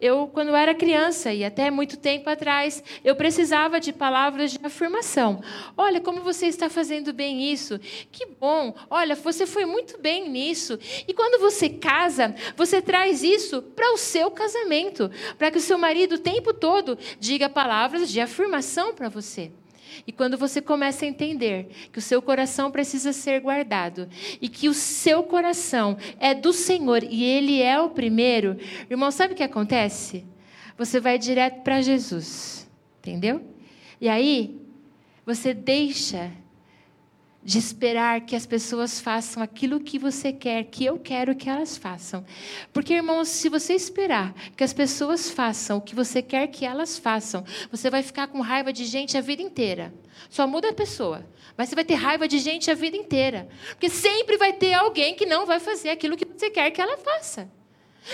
[0.02, 5.44] eu, quando era criança, e até muito tempo atrás, eu precisava de palavras de afirmação.
[5.78, 7.80] Olha, como você está fazendo bem isso.
[8.12, 8.74] Que bom.
[8.90, 10.80] Olha, você foi muito bem nisso.
[11.08, 15.78] E quando você casa, você traz isso para o seu casamento, para que o seu
[15.78, 19.52] marido o tempo todo diga palavras de afirmação para você.
[20.06, 24.10] E quando você começa a entender que o seu coração precisa ser guardado
[24.42, 28.58] e que o seu coração é do Senhor e Ele é o primeiro,
[28.90, 30.26] irmão, sabe o que acontece?
[30.78, 33.42] Você vai direto para Jesus, entendeu?
[34.00, 34.60] E aí,
[35.26, 36.32] você deixa
[37.44, 41.76] de esperar que as pessoas façam aquilo que você quer, que eu quero que elas
[41.78, 42.24] façam.
[42.72, 46.98] Porque, irmãos, se você esperar que as pessoas façam o que você quer que elas
[46.98, 49.94] façam, você vai ficar com raiva de gente a vida inteira.
[50.30, 51.26] Só muda a pessoa.
[51.58, 53.48] Mas você vai ter raiva de gente a vida inteira.
[53.72, 56.98] Porque sempre vai ter alguém que não vai fazer aquilo que você quer que ela
[56.98, 57.50] faça.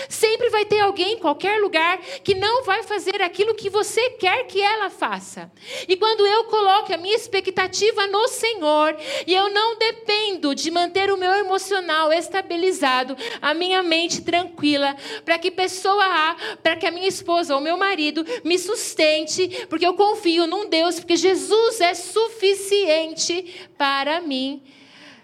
[0.08, 4.46] Sempre vai ter alguém em qualquer lugar que não vai fazer aquilo que você quer
[4.46, 5.50] que ela faça.
[5.88, 8.94] E quando eu coloco a minha expectativa no Senhor
[9.26, 15.38] e eu não dependo de manter o meu emocional estabilizado, a minha mente tranquila, para
[15.38, 19.94] que pessoa A, para que a minha esposa ou meu marido me sustente, porque eu
[19.94, 24.62] confio num Deus, porque Jesus é suficiente para mim.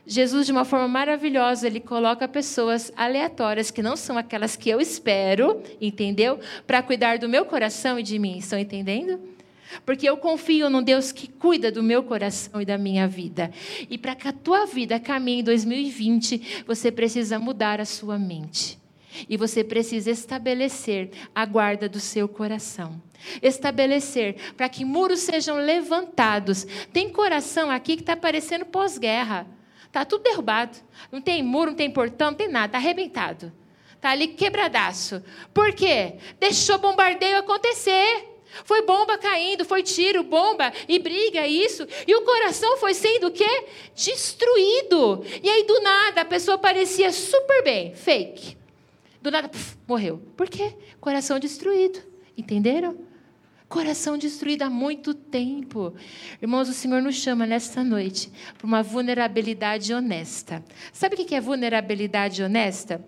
[0.06, 4.80] Jesus, de uma forma maravilhosa, ele coloca pessoas aleatórias, que não são aquelas que eu
[4.80, 6.38] espero, entendeu?
[6.66, 8.36] Para cuidar do meu coração e de mim.
[8.36, 9.18] Estão entendendo?
[9.84, 13.50] Porque eu confio num Deus que cuida do meu coração e da minha vida.
[13.88, 18.78] E para que a tua vida caminhe em 2020, você precisa mudar a sua mente.
[19.28, 23.00] E você precisa estabelecer a guarda do seu coração.
[23.40, 26.66] Estabelecer para que muros sejam levantados.
[26.92, 29.46] Tem coração aqui que está parecendo pós-guerra.
[29.94, 30.76] Está tudo derrubado.
[31.12, 32.66] Não tem muro, não tem portão, não tem nada.
[32.66, 33.52] Está arrebentado.
[33.94, 35.22] Está ali quebradaço.
[35.54, 36.14] Por quê?
[36.40, 38.28] Deixou bombardeio acontecer.
[38.64, 41.87] Foi bomba caindo, foi tiro, bomba e briga, isso.
[42.09, 43.66] E o coração foi sendo o quê?
[43.94, 45.24] Destruído.
[45.40, 48.57] E aí, do nada, a pessoa parecia super bem, fake.
[49.22, 49.48] Do nada,
[49.87, 50.20] morreu.
[50.37, 50.74] Por quê?
[51.00, 52.00] Coração destruído.
[52.37, 52.98] Entenderam?
[53.74, 55.92] Coração destruído há muito tempo.
[56.40, 60.64] Irmãos, o Senhor nos chama nesta noite para uma vulnerabilidade honesta.
[60.92, 63.04] Sabe o que é vulnerabilidade honesta?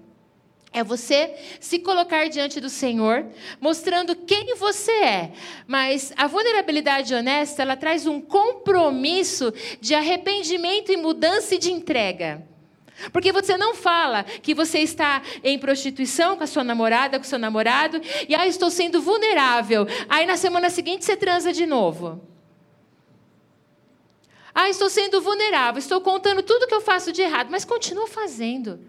[0.72, 3.26] É você se colocar diante do Senhor,
[3.60, 5.32] mostrando quem você é.
[5.68, 12.44] Mas a vulnerabilidade honesta, ela traz um compromisso de arrependimento e mudança e de entrega.
[13.12, 17.28] Porque você não fala que você está em prostituição com a sua namorada, com o
[17.28, 19.86] seu namorado, e ah, estou sendo vulnerável.
[20.08, 22.20] Aí na semana seguinte você transa de novo.
[24.54, 28.80] Ah, estou sendo vulnerável, estou contando tudo que eu faço de errado, mas continua fazendo.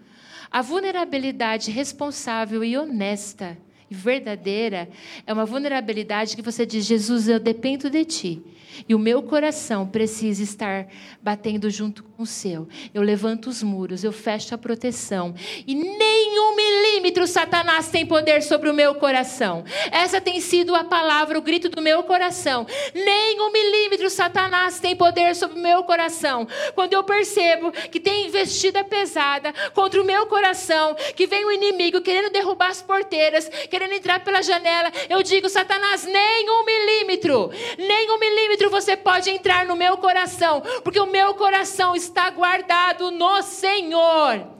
[0.50, 3.58] A vulnerabilidade responsável e honesta
[3.90, 4.88] e verdadeira
[5.26, 8.42] é uma vulnerabilidade que você diz: Jesus, eu dependo de ti.
[8.88, 10.86] E o meu coração precisa estar
[11.22, 12.68] batendo junto com o seu.
[12.92, 15.34] Eu levanto os muros, eu fecho a proteção.
[15.66, 19.64] E nenhum milímetro Satanás tem poder sobre o meu coração.
[19.90, 22.66] Essa tem sido a palavra, o grito do meu coração.
[22.94, 26.46] Nenhum milímetro Satanás tem poder sobre o meu coração.
[26.74, 32.00] Quando eu percebo que tem investida pesada contra o meu coração, que vem o inimigo
[32.00, 38.10] querendo derrubar as porteiras, querendo entrar pela janela, eu digo: Satanás, nem um milímetro, nem
[38.10, 43.42] um milímetro você pode entrar no meu coração, porque o meu coração está guardado no
[43.42, 44.58] Senhor.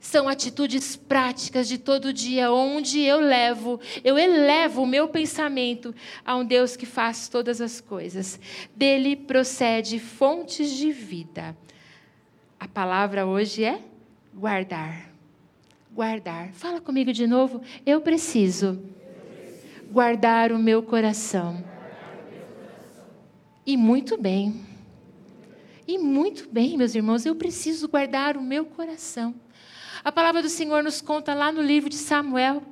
[0.00, 6.34] São atitudes práticas de todo dia, onde eu levo, eu elevo o meu pensamento a
[6.36, 8.40] um Deus que faz todas as coisas.
[8.74, 11.54] Dele procede fontes de vida.
[12.58, 13.78] A palavra hoje é
[14.34, 15.10] guardar.
[15.92, 16.50] Guardar.
[16.52, 17.60] Fala comigo de novo.
[17.84, 18.82] Eu preciso
[19.90, 21.62] guardar o meu coração.
[23.64, 24.66] E muito bem.
[25.86, 29.34] E muito bem, meus irmãos, eu preciso guardar o meu coração.
[30.02, 32.62] A palavra do Senhor nos conta lá no livro de Samuel.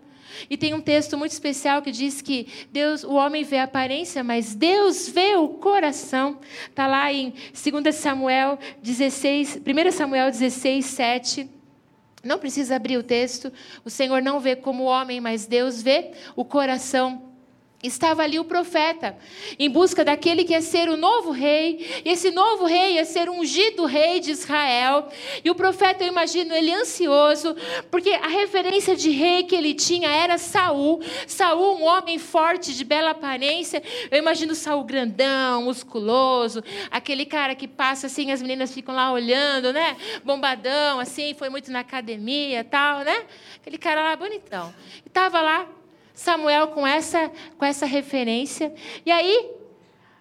[0.49, 4.23] E tem um texto muito especial que diz que Deus, o homem vê a aparência,
[4.23, 6.39] mas Deus vê o coração.
[6.69, 11.51] Está lá em 2 Samuel 16, 1 Samuel 16, 7.
[12.23, 13.53] Não precisa abrir o texto.
[13.85, 17.28] O Senhor não vê como o homem, mas Deus vê o coração
[17.83, 19.17] estava ali o profeta,
[19.57, 23.31] em busca daquele que ia ser o novo rei, e esse novo rei ia ser
[23.31, 25.09] ungido rei de Israel.
[25.45, 27.55] E o profeta, eu imagino ele ansioso,
[27.89, 31.01] porque a referência de rei que ele tinha era Saul.
[31.27, 33.81] Saul, um homem forte, de bela aparência.
[34.11, 39.73] Eu imagino Saul grandão, musculoso, aquele cara que passa assim, as meninas ficam lá olhando,
[39.73, 39.97] né?
[40.25, 43.25] Bombadão, assim, foi muito na academia, tal, né?
[43.57, 44.75] Aquele cara lá bonitão.
[45.05, 45.78] E estava lá
[46.19, 48.75] Samuel com essa, com essa referência.
[49.07, 49.51] E aí,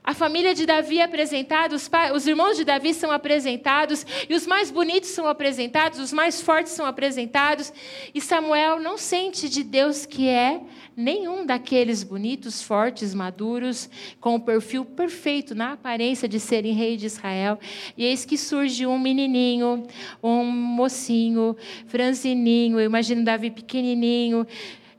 [0.04, 4.46] a família de Davi é apresentada, os, os, irmãos de Davi são apresentados, e os
[4.46, 7.74] mais bonitos são apresentados, os mais fortes são apresentados,
[8.14, 10.62] e Samuel não sente de Deus que é
[10.96, 13.90] nenhum daqueles bonitos, fortes, maduros,
[14.22, 17.58] com o perfil perfeito, na aparência de serem rei de Israel.
[17.98, 19.84] E eis que surge um menininho,
[20.22, 21.58] um mocinho,
[21.88, 24.46] franzininho, eu imagino Davi pequenininho,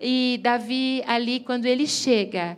[0.00, 2.56] e Davi, ali, quando ele chega,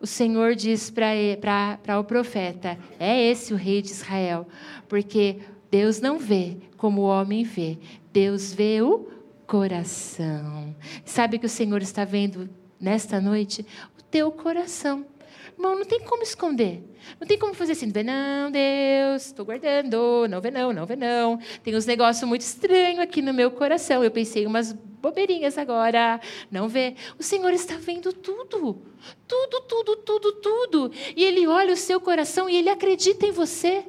[0.00, 4.46] o Senhor diz para o profeta: É esse o rei de Israel,
[4.88, 5.38] porque
[5.70, 7.78] Deus não vê como o homem vê,
[8.12, 9.08] Deus vê o
[9.46, 10.74] coração.
[11.04, 13.64] Sabe que o Senhor está vendo nesta noite?
[13.98, 15.06] O teu coração.
[15.56, 16.82] Irmão, não tem como esconder.
[17.20, 20.86] Não tem como fazer assim, não vê não, Deus, estou guardando, não vê não, não
[20.86, 21.38] vê não.
[21.62, 24.02] Tem uns negócios muito estranhos aqui no meu coração.
[24.02, 26.94] Eu pensei umas bobeirinhas agora, não vê.
[27.18, 28.80] O Senhor está vendo tudo.
[29.26, 30.92] Tudo, tudo, tudo, tudo.
[31.16, 33.84] E Ele olha o seu coração e Ele acredita em você.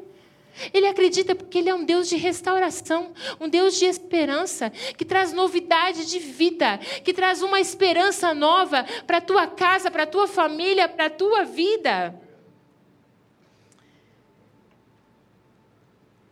[0.74, 5.34] Ele acredita porque Ele é um Deus de restauração, um Deus de esperança, que traz
[5.34, 10.28] novidade de vida, que traz uma esperança nova para a tua casa, para a tua
[10.28, 12.20] família, para a tua vida.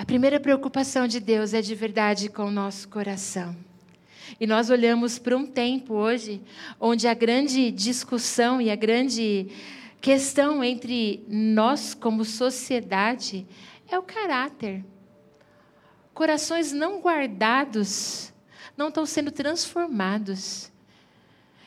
[0.02, 3.56] A primeira preocupação de Deus é de verdade com o nosso coração.
[4.40, 6.42] E nós olhamos para um tempo hoje
[6.80, 9.50] onde a grande discussão e a grande
[10.02, 13.46] questão entre nós como sociedade
[13.88, 14.84] é o caráter.
[16.16, 18.34] Corações não guardados
[18.76, 20.72] não estão sendo transformados.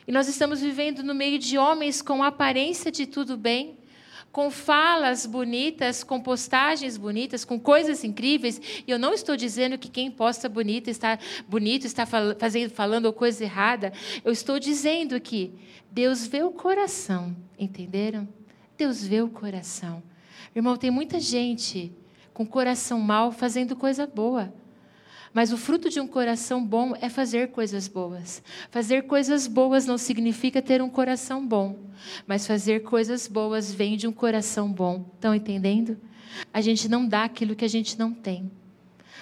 [0.08, 3.78] E nós estamos vivendo no meio de homens com aparência de tudo bem,
[4.34, 8.60] com falas bonitas, com postagens bonitas, com coisas incríveis.
[8.84, 11.16] E eu não estou dizendo que quem posta bonito está
[11.46, 13.92] bonito, está fazendo, falando coisa errada.
[14.24, 15.52] Eu estou dizendo que
[15.88, 18.26] Deus vê o coração, entenderam?
[18.76, 20.02] Deus vê o coração.
[20.52, 21.92] Irmão, tem muita gente
[22.32, 24.52] com coração mau fazendo coisa boa.
[25.34, 28.40] Mas o fruto de um coração bom é fazer coisas boas.
[28.70, 31.90] Fazer coisas boas não significa ter um coração bom,
[32.24, 35.10] mas fazer coisas boas vem de um coração bom.
[35.16, 35.98] Estão entendendo?
[36.52, 38.48] A gente não dá aquilo que a gente não tem.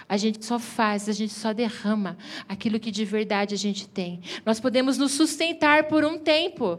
[0.07, 4.21] A gente só faz, a gente só derrama aquilo que de verdade a gente tem.
[4.45, 6.79] Nós podemos nos sustentar por um tempo,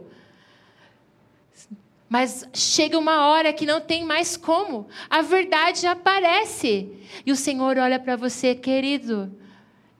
[2.14, 4.86] mas chega uma hora que não tem mais como.
[5.10, 6.88] A verdade aparece.
[7.26, 9.36] E o Senhor olha para você, querido.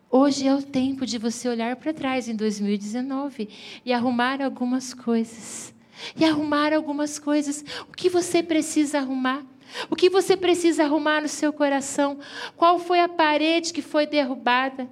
[0.08, 3.48] Hoje é o tempo de você olhar para trás em 2019
[3.84, 5.74] e arrumar algumas coisas.
[6.16, 7.64] E arrumar algumas coisas.
[7.90, 9.44] O que você precisa arrumar?
[9.90, 12.20] O que você precisa arrumar no seu coração?
[12.56, 14.88] Qual foi a parede que foi derrubada?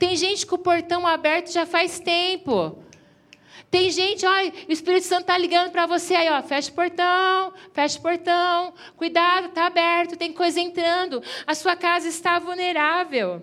[0.00, 2.76] Tem gente com o portão aberto já faz tempo.
[3.70, 4.30] Tem gente, ó,
[4.68, 8.74] o Espírito Santo está ligando para você aí, ó, fecha o portão, fecha o portão,
[8.96, 13.42] cuidado, está aberto, tem coisa entrando, a sua casa está vulnerável.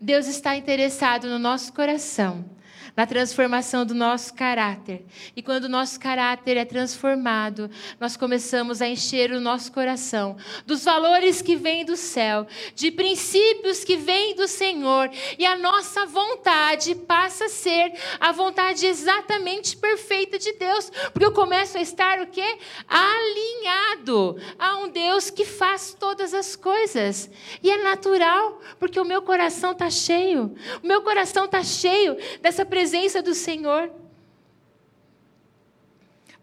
[0.00, 2.55] Deus está interessado no nosso coração
[2.96, 5.04] na transformação do nosso caráter.
[5.36, 7.70] E quando o nosso caráter é transformado,
[8.00, 13.84] nós começamos a encher o nosso coração dos valores que vêm do céu, de princípios
[13.84, 20.38] que vêm do Senhor, e a nossa vontade passa a ser a vontade exatamente perfeita
[20.38, 22.58] de Deus, porque eu começo a estar o quê?
[22.88, 27.30] Alinhado a um Deus que faz todas as coisas.
[27.62, 30.54] E é natural, porque o meu coração está cheio.
[30.82, 33.90] O meu coração está cheio dessa presença presença do Senhor.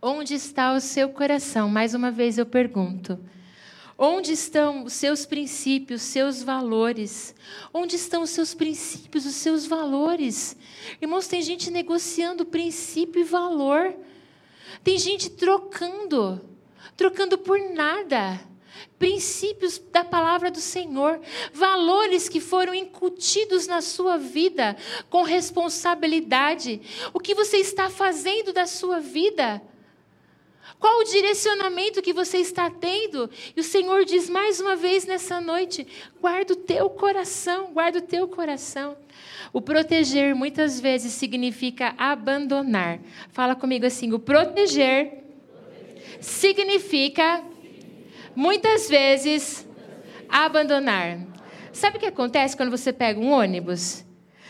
[0.01, 1.69] Onde está o seu coração?
[1.69, 3.17] Mais uma vez eu pergunto.
[3.97, 7.33] Onde estão os seus princípios, os seus valores?
[7.73, 10.57] Onde estão os seus princípios, os seus valores?
[11.01, 13.95] Irmãos, tem gente negociando princípio e valor.
[14.83, 16.41] Tem gente trocando,
[16.97, 18.37] trocando por nada
[19.03, 21.19] princípios da palavra do Senhor,
[21.51, 24.77] valores que foram incutidos na sua vida
[25.09, 26.79] com responsabilidade.
[27.13, 29.61] O que você está fazendo da sua vida?
[30.79, 33.29] Qual o direcionamento que você está tendo?
[33.53, 35.85] E o Senhor diz mais uma vez nessa noite:
[36.21, 38.95] guarda o teu coração, guarda o teu coração.
[39.51, 43.01] O proteger muitas vezes significa abandonar.
[43.33, 45.25] Fala comigo assim: o proteger
[46.21, 47.43] significa
[48.35, 49.67] muitas vezes
[50.29, 51.19] abandonar.
[51.71, 54.05] Sabe o que acontece quando você pega um ônibus?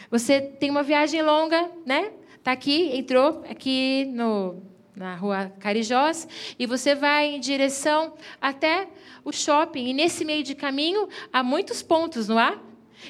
[0.10, 2.12] Você tem uma viagem longa, né?
[2.44, 4.62] Tá aqui, entrou aqui no,
[4.96, 6.28] na rua Carijós
[6.60, 8.90] e você vai em direção até
[9.24, 9.88] o shopping.
[9.88, 12.60] E nesse meio de caminho há muitos pontos, não há?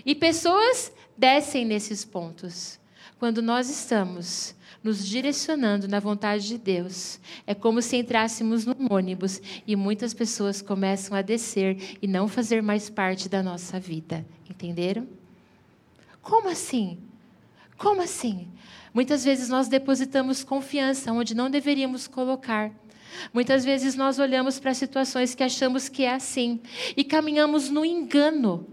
[0.05, 2.79] E pessoas descem nesses pontos.
[3.19, 7.19] Quando nós estamos nos direcionando na vontade de Deus.
[7.47, 12.61] É como se entrássemos num ônibus e muitas pessoas começam a descer e não fazer
[12.61, 14.25] mais parte da nossa vida.
[14.49, 15.07] Entenderam?
[16.21, 16.99] Como assim?
[17.77, 18.47] Como assim?
[18.93, 22.71] Muitas vezes nós depositamos confiança onde não deveríamos colocar.
[23.33, 26.59] Muitas vezes nós olhamos para situações que achamos que é assim
[26.95, 28.67] e caminhamos no engano.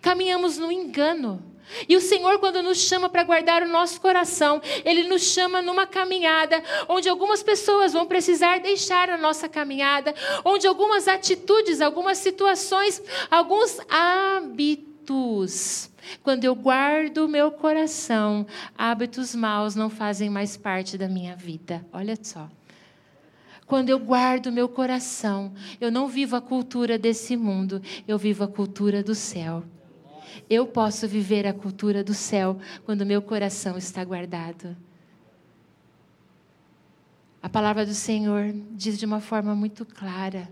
[0.00, 1.49] Caminhamos no engano.
[1.88, 5.86] E o Senhor, quando nos chama para guardar o nosso coração, Ele nos chama numa
[5.86, 10.14] caminhada onde algumas pessoas vão precisar deixar a nossa caminhada,
[10.44, 14.90] onde algumas atitudes, algumas situações, alguns hábitos.
[16.22, 18.46] Quando eu guardo o meu coração,
[18.76, 21.84] hábitos maus não fazem mais parte da minha vida.
[21.92, 22.48] Olha só.
[23.66, 28.48] Quando eu guardo meu coração, eu não vivo a cultura desse mundo, eu vivo a
[28.48, 29.62] cultura do céu.
[30.48, 34.76] Eu posso viver a cultura do céu quando meu coração está guardado.
[37.42, 40.48] A palavra do Senhor diz de uma forma muito clara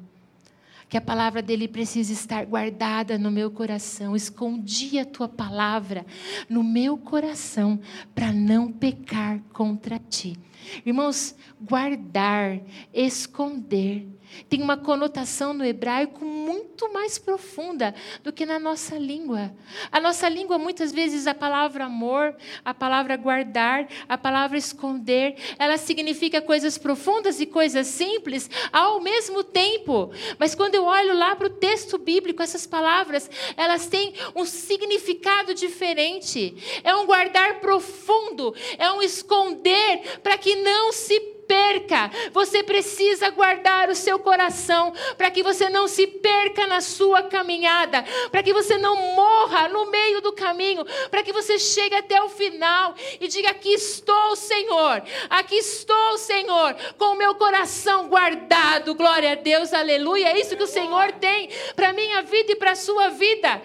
[0.89, 4.16] que a palavra dele precisa estar guardada no meu coração.
[4.16, 6.07] Escondi a tua palavra
[6.49, 7.78] no meu coração
[8.14, 10.39] para não pecar contra ti.
[10.86, 12.61] Irmãos, guardar,
[12.93, 14.07] esconder,
[14.49, 19.53] tem uma conotação no hebraico muito mais profunda do que na nossa língua.
[19.91, 25.76] A nossa língua, muitas vezes, a palavra amor, a palavra guardar, a palavra esconder, ela
[25.76, 30.11] significa coisas profundas e coisas simples ao mesmo tempo.
[30.39, 35.55] Mas quando eu olho lá para o texto bíblico, essas palavras, elas têm um significado
[35.55, 36.81] diferente.
[36.85, 42.11] É um guardar profundo, é um esconder para que não se perca.
[42.32, 48.05] Você precisa guardar o seu coração para que você não se perca na sua caminhada,
[48.30, 52.28] para que você não morra no meio do caminho, para que você chegue até o
[52.28, 58.94] final e diga: Aqui estou, Senhor, aqui estou, Senhor, com o meu coração guardado.
[58.94, 60.28] Glória a Deus, aleluia.
[60.28, 63.62] É isso que o Senhor tem para a minha vida e para a sua vida.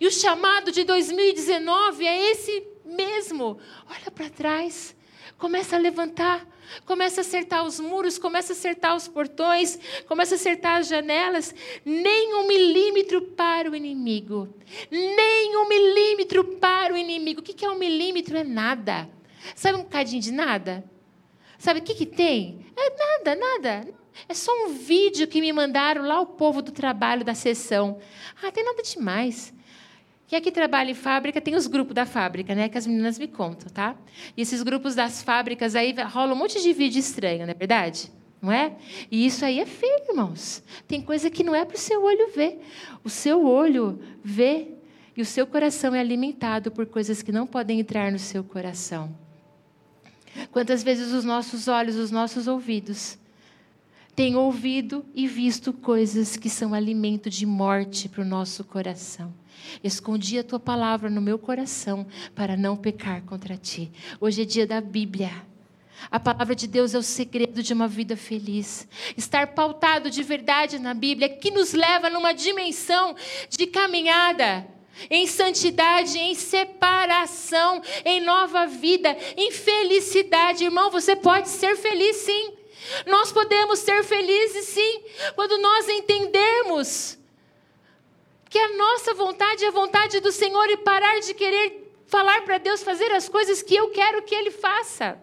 [0.00, 3.60] E o chamado de 2019 é esse mesmo.
[3.88, 4.96] Olha para trás,
[5.38, 6.46] começa a levantar
[6.84, 11.54] Começa a acertar os muros, começa a acertar os portões, começa a acertar as janelas.
[11.84, 14.48] Nem um milímetro para o inimigo.
[14.90, 17.40] Nem um milímetro para o inimigo.
[17.40, 18.36] O que é um milímetro?
[18.36, 19.08] É nada.
[19.54, 20.84] Sabe um bocadinho de nada?
[21.58, 22.64] Sabe o que, que tem?
[22.76, 23.94] É nada, nada.
[24.28, 27.98] É só um vídeo que me mandaram lá o povo do trabalho da sessão.
[28.42, 29.52] Ah, tem nada demais.
[30.30, 32.68] Quem aqui trabalha em fábrica tem os grupos da fábrica, né?
[32.68, 33.96] Que as meninas me contam, tá?
[34.36, 38.12] E esses grupos das fábricas aí rola um monte de vídeo estranho, não é verdade?
[38.40, 38.76] Não é?
[39.10, 40.62] E isso aí é feio, irmãos.
[40.86, 42.60] Tem coisa que não é para o seu olho ver.
[43.02, 44.68] O seu olho vê
[45.16, 49.12] e o seu coração é alimentado por coisas que não podem entrar no seu coração.
[50.52, 53.18] Quantas vezes os nossos olhos, os nossos ouvidos
[54.14, 59.39] têm ouvido e visto coisas que são alimento de morte para o nosso coração.
[59.82, 63.90] Escondi a tua palavra no meu coração para não pecar contra ti.
[64.20, 65.30] Hoje é dia da Bíblia.
[66.10, 68.88] A palavra de Deus é o segredo de uma vida feliz.
[69.16, 73.14] Estar pautado de verdade na Bíblia, que nos leva numa dimensão
[73.48, 74.66] de caminhada
[75.08, 80.64] em santidade, em separação, em nova vida, em felicidade.
[80.64, 82.54] Irmão, você pode ser feliz sim.
[83.06, 85.02] Nós podemos ser felizes sim,
[85.34, 87.19] quando nós entendermos
[88.50, 92.58] que a nossa vontade é a vontade do Senhor e parar de querer falar para
[92.58, 95.16] Deus fazer as coisas que eu quero que Ele faça.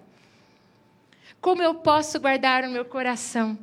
[1.42, 3.60] Como eu posso guardar o meu coração?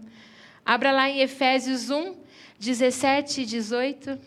[0.66, 2.14] Abra lá em Efésios 1,
[2.58, 4.20] 17 e 18.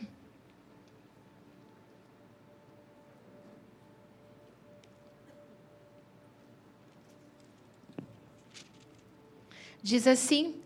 [9.84, 10.60] Diz assim: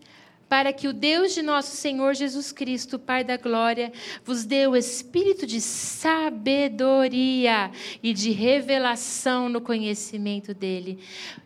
[0.52, 3.90] para que o Deus de nosso Senhor Jesus Cristo, Pai da glória,
[4.22, 7.70] vos dê o espírito de sabedoria
[8.02, 10.98] e de revelação no conhecimento dele.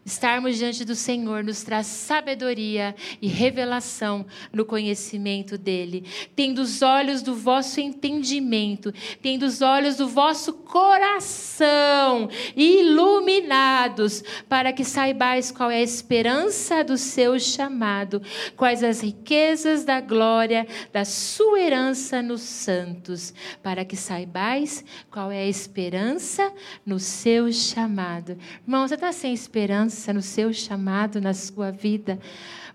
[0.04, 6.04] Estarmos diante do Senhor nos traz sabedoria e revelação no conhecimento dele.
[6.34, 8.92] Tendo os olhos do vosso entendimento,
[9.22, 16.98] tendo os olhos do vosso coração iluminados, para que saibais qual é a esperança do
[16.98, 18.20] seu chamado,
[18.57, 23.32] quais as riquezas da glória da sua herança nos santos,
[23.62, 26.53] para que saibais qual é a esperança
[26.84, 28.36] no seu chamado.
[28.66, 32.18] Irmão, você está sem esperança no seu chamado, na sua vida?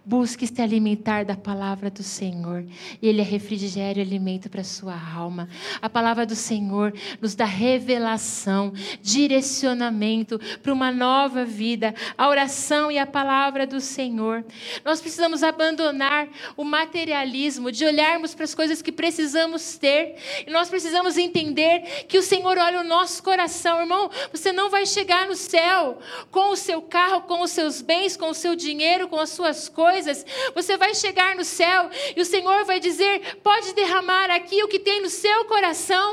[0.04, 2.66] Busque se alimentar da palavra do Senhor.
[3.00, 5.48] Ele é refrigério e alimento para a sua alma.
[5.80, 6.92] A palavra do Senhor
[7.22, 11.94] nos dá revelação, direcionamento para uma nova vida.
[12.18, 14.44] A oração e a palavra do Senhor.
[14.84, 16.28] Nós precisamos abandonar
[16.58, 20.16] o materialismo, de olharmos para as coisas que precisamos ter.
[20.48, 23.80] E nós precisamos entender que o Senhor olha o nosso coração.
[23.80, 26.00] Irmão, você não vai chegar no céu
[26.32, 29.70] com o seu carro, com os seus bens, com o seu dinheiro, com as suas
[29.70, 30.26] coisas coisas,
[30.56, 34.80] você vai chegar no céu e o Senhor vai dizer: pode derramar aqui o que
[34.80, 36.08] tem no seu coração.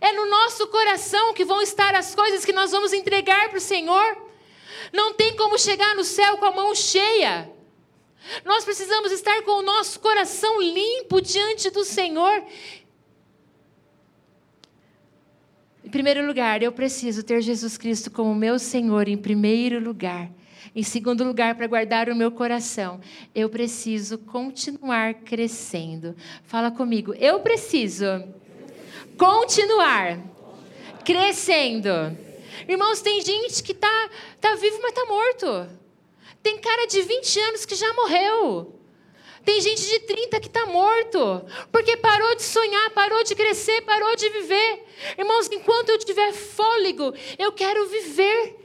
[0.00, 3.68] É no nosso coração que vão estar as coisas que nós vamos entregar para o
[3.72, 4.08] Senhor.
[4.92, 7.50] Não tem como chegar no céu com a mão cheia.
[8.44, 12.42] Nós precisamos estar com o nosso coração limpo diante do Senhor.
[15.84, 20.30] Em primeiro lugar, eu preciso ter Jesus Cristo como meu Senhor em primeiro lugar.
[20.74, 23.00] Em segundo lugar, para guardar o meu coração,
[23.34, 26.14] eu preciso continuar crescendo.
[26.44, 28.04] Fala comigo, eu preciso
[29.16, 30.18] continuar
[31.04, 31.90] crescendo.
[32.68, 35.80] Irmãos, tem gente que está tá vivo, mas está morto.
[36.42, 38.80] Tem cara de 20 anos que já morreu.
[39.44, 44.14] Tem gente de 30 que está morto, porque parou de sonhar, parou de crescer, parou
[44.14, 44.84] de viver.
[45.18, 48.59] Irmãos, enquanto eu tiver fôlego, eu quero viver.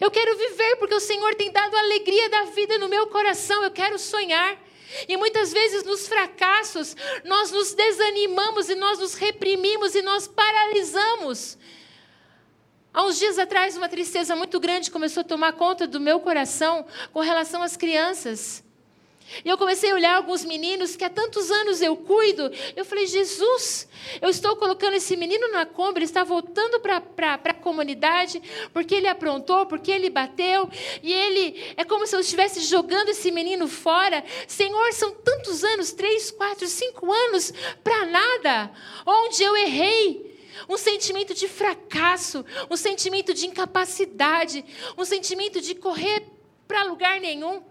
[0.00, 3.62] Eu quero viver porque o Senhor tem dado a alegria da vida no meu coração.
[3.62, 4.60] Eu quero sonhar.
[5.08, 11.58] E muitas vezes nos fracassos, nós nos desanimamos e nós nos reprimimos e nós paralisamos.
[12.92, 16.86] Há uns dias atrás, uma tristeza muito grande começou a tomar conta do meu coração
[17.12, 18.64] com relação às crianças.
[19.44, 22.50] E eu comecei a olhar alguns meninos que há tantos anos eu cuido.
[22.74, 23.88] Eu falei, Jesus,
[24.20, 27.02] eu estou colocando esse menino na Kombi, ele está voltando para
[27.34, 28.40] a comunidade,
[28.72, 30.68] porque ele aprontou, porque ele bateu,
[31.02, 34.24] e ele é como se eu estivesse jogando esse menino fora.
[34.46, 37.52] Senhor, são tantos anos três, quatro, cinco anos
[37.82, 38.72] para nada,
[39.04, 40.26] onde eu errei.
[40.68, 44.64] Um sentimento de fracasso, um sentimento de incapacidade,
[44.96, 46.22] um sentimento de correr
[46.66, 47.62] para lugar nenhum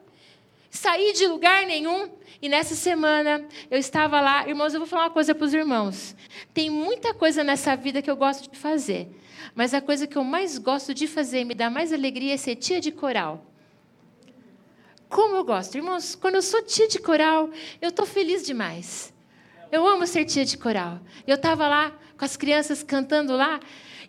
[0.75, 2.09] sair de lugar nenhum.
[2.41, 6.15] E nessa semana eu estava lá, irmãos, eu vou falar uma coisa para os irmãos.
[6.53, 9.09] Tem muita coisa nessa vida que eu gosto de fazer,
[9.55, 12.37] mas a coisa que eu mais gosto de fazer e me dá mais alegria é
[12.37, 13.45] ser tia de coral.
[15.09, 17.49] Como eu gosto, irmãos, quando eu sou tia de coral,
[17.81, 19.13] eu estou feliz demais.
[19.71, 20.99] Eu amo ser tia de coral.
[21.25, 23.59] Eu estava lá com as crianças cantando lá,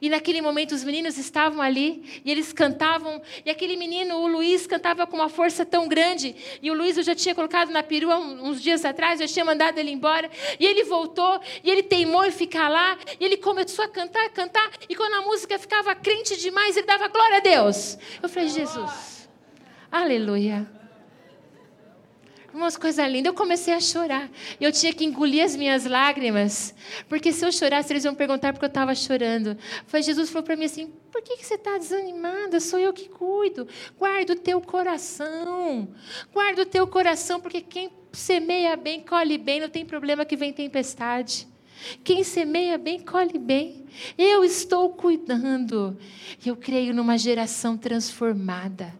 [0.00, 3.20] e naquele momento os meninos estavam ali e eles cantavam.
[3.44, 6.34] E aquele menino, o Luiz, cantava com uma força tão grande.
[6.62, 9.78] E o Luiz eu já tinha colocado na perua uns dias atrás, eu tinha mandado
[9.78, 10.30] ele embora.
[10.58, 12.98] E ele voltou e ele teimou em ficar lá.
[13.18, 14.70] E ele começou a cantar, cantar.
[14.88, 17.98] E quando a música ficava crente demais, ele dava glória a Deus.
[18.22, 19.28] Eu falei, Jesus,
[19.90, 20.75] aleluia.
[22.56, 23.26] Umas coisas lindas.
[23.26, 24.30] Eu comecei a chorar.
[24.58, 26.74] E eu tinha que engolir as minhas lágrimas.
[27.06, 29.58] Porque se eu chorasse, eles iam perguntar porque eu estava chorando.
[29.86, 32.58] Foi Jesus falou para mim assim: por que, que você está desanimada?
[32.58, 33.68] Sou eu que cuido.
[33.98, 35.86] Guarda o teu coração.
[36.32, 39.60] Guarda o teu coração, porque quem semeia bem, colhe bem.
[39.60, 41.46] Não tem problema que vem tempestade.
[42.02, 43.84] Quem semeia bem, colhe bem.
[44.16, 45.94] Eu estou cuidando.
[46.44, 48.94] Eu creio numa geração transformada.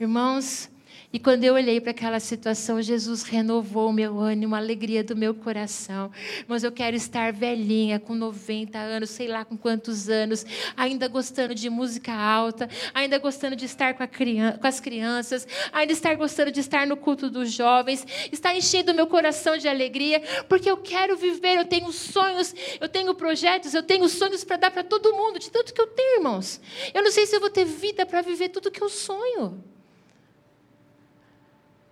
[0.00, 0.68] Irmãos,
[1.10, 5.16] e quando eu olhei para aquela situação, Jesus renovou o meu ânimo, a alegria do
[5.16, 6.12] meu coração.
[6.46, 10.44] Mas eu quero estar velhinha, com 90 anos, sei lá com quantos anos,
[10.76, 15.94] ainda gostando de música alta, ainda gostando de estar com, criança, com as crianças, ainda
[15.94, 20.20] estar gostando de estar no culto dos jovens, estar enchendo o meu coração de alegria,
[20.46, 24.70] porque eu quero viver, eu tenho sonhos, eu tenho projetos, eu tenho sonhos para dar
[24.70, 26.60] para todo mundo, de tanto que eu tenho, irmãos.
[26.92, 29.77] Eu não sei se eu vou ter vida para viver tudo que eu sonho.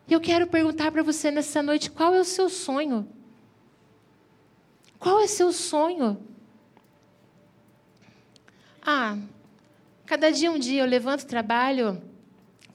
[0.09, 3.09] E eu quero perguntar para você nessa noite: qual é o seu sonho?
[4.98, 6.20] Qual é o seu sonho?
[8.82, 9.18] Ah,
[10.04, 12.00] cada dia um dia eu levanto, trabalho,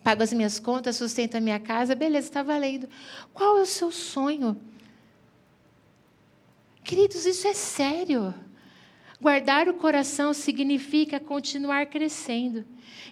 [0.04, 2.88] pago as minhas contas, sustento a minha casa, beleza, está valendo.
[3.34, 4.60] Qual é o seu sonho?
[6.84, 8.34] Queridos, isso é sério.
[9.22, 12.66] Guardar o coração significa continuar crescendo.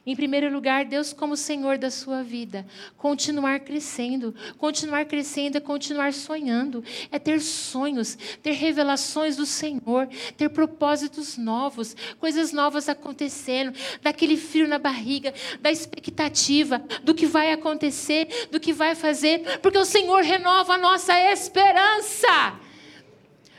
[0.03, 2.65] Em primeiro lugar, Deus como Senhor da sua vida.
[2.97, 4.33] Continuar crescendo.
[4.57, 6.83] Continuar crescendo é continuar sonhando.
[7.11, 14.67] É ter sonhos, ter revelações do Senhor, ter propósitos novos, coisas novas acontecendo, daquele frio
[14.67, 15.31] na barriga,
[15.61, 20.77] da expectativa do que vai acontecer, do que vai fazer, porque o Senhor renova a
[20.79, 22.59] nossa esperança.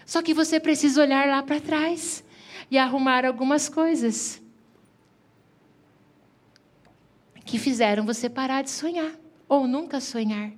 [0.04, 2.24] Só que você precisa olhar lá para trás
[2.70, 4.40] e arrumar algumas coisas
[7.44, 9.12] que fizeram você parar de sonhar
[9.48, 10.52] ou nunca sonhar.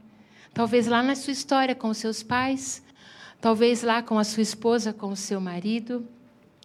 [0.53, 2.83] Talvez lá na sua história com os seus pais,
[3.41, 6.07] talvez lá com a sua esposa, com o seu marido,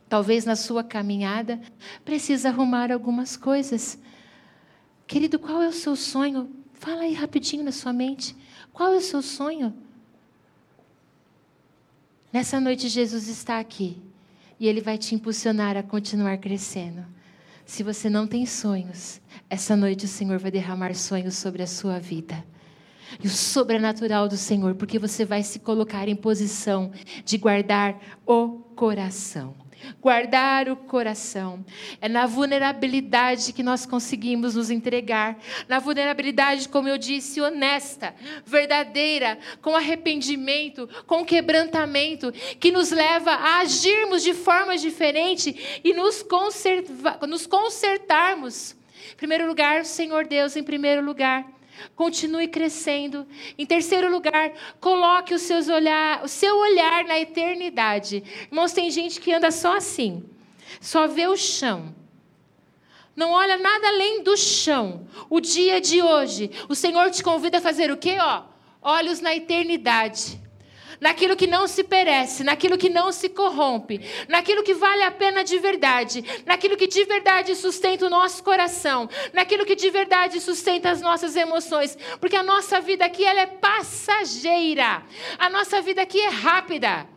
[0.10, 1.62] talvez na sua caminhada,
[2.04, 3.98] precisa arrumar algumas coisas.
[5.08, 6.54] Querido, qual é o seu sonho?
[6.74, 8.36] Fala aí rapidinho na sua mente.
[8.74, 9.74] Qual é o seu sonho?
[12.34, 14.07] Nessa noite, Jesus está aqui
[14.60, 17.06] e Ele vai te impulsionar a continuar crescendo.
[17.66, 22.00] Se você não tem sonhos, essa noite o Senhor vai derramar sonhos sobre a sua
[22.00, 22.44] vida.
[23.24, 26.92] E o sobrenatural do Senhor, porque você vai se colocar em posição
[27.24, 29.54] de guardar o coração.
[30.02, 31.66] Guardar o coração.
[32.00, 35.38] É na vulnerabilidade que nós conseguimos nos entregar.
[35.68, 38.14] Na vulnerabilidade, como eu disse, honesta,
[38.46, 46.24] verdadeira, com arrependimento, com quebrantamento, que nos leva a agirmos de forma diferente e nos,
[46.24, 48.76] conserva, nos consertarmos.
[49.12, 51.57] Em primeiro lugar, Senhor Deus em primeiro lugar.
[51.96, 53.28] Continue crescendo.
[53.58, 58.24] Em terceiro lugar, coloque o, seus olhar, o seu olhar na eternidade.
[58.50, 60.24] Irmãos, tem gente que anda só assim,
[60.80, 61.96] só vê o chão.
[63.16, 65.08] Não olha nada além do chão.
[65.30, 68.18] O dia de hoje, o Senhor te convida a fazer o quê?
[68.20, 68.44] Ó,
[68.82, 70.47] olhos na eternidade
[71.00, 75.44] naquilo que não se perece, naquilo que não se corrompe, naquilo que vale a pena
[75.44, 80.90] de verdade, naquilo que de verdade sustenta o nosso coração, naquilo que de verdade sustenta
[80.90, 85.04] as nossas emoções, porque a nossa vida aqui ela é passageira,
[85.38, 87.08] a nossa vida aqui é rápida.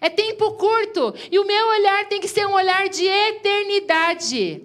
[0.00, 4.62] É tempo curto e o meu olhar tem que ser um olhar de eternidade.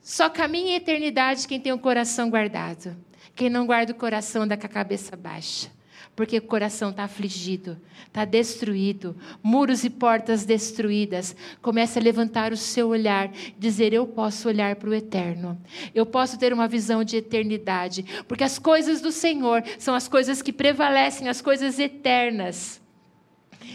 [0.00, 2.96] Só caminha em eternidade quem tem o coração guardado.
[3.36, 5.70] Quem não guarda o coração anda com a cabeça baixa
[6.14, 11.34] porque o coração está afligido, está destruído, muros e portas destruídas.
[11.62, 15.60] Comece a levantar o seu olhar, dizer: Eu posso olhar para o eterno,
[15.94, 20.42] eu posso ter uma visão de eternidade, porque as coisas do Senhor são as coisas
[20.42, 22.80] que prevalecem, as coisas eternas.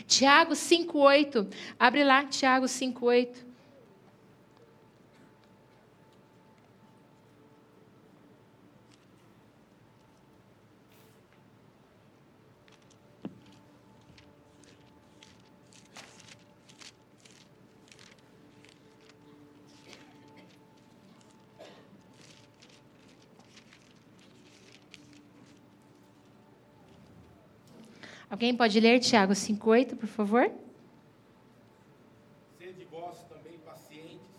[0.06, 1.48] Tiago 5,8,
[1.80, 3.47] abre lá, Tiago 5,8.
[28.38, 30.52] Alguém pode ler Tiago 5,8, por favor?
[32.60, 34.30] Sede vós também pacientes,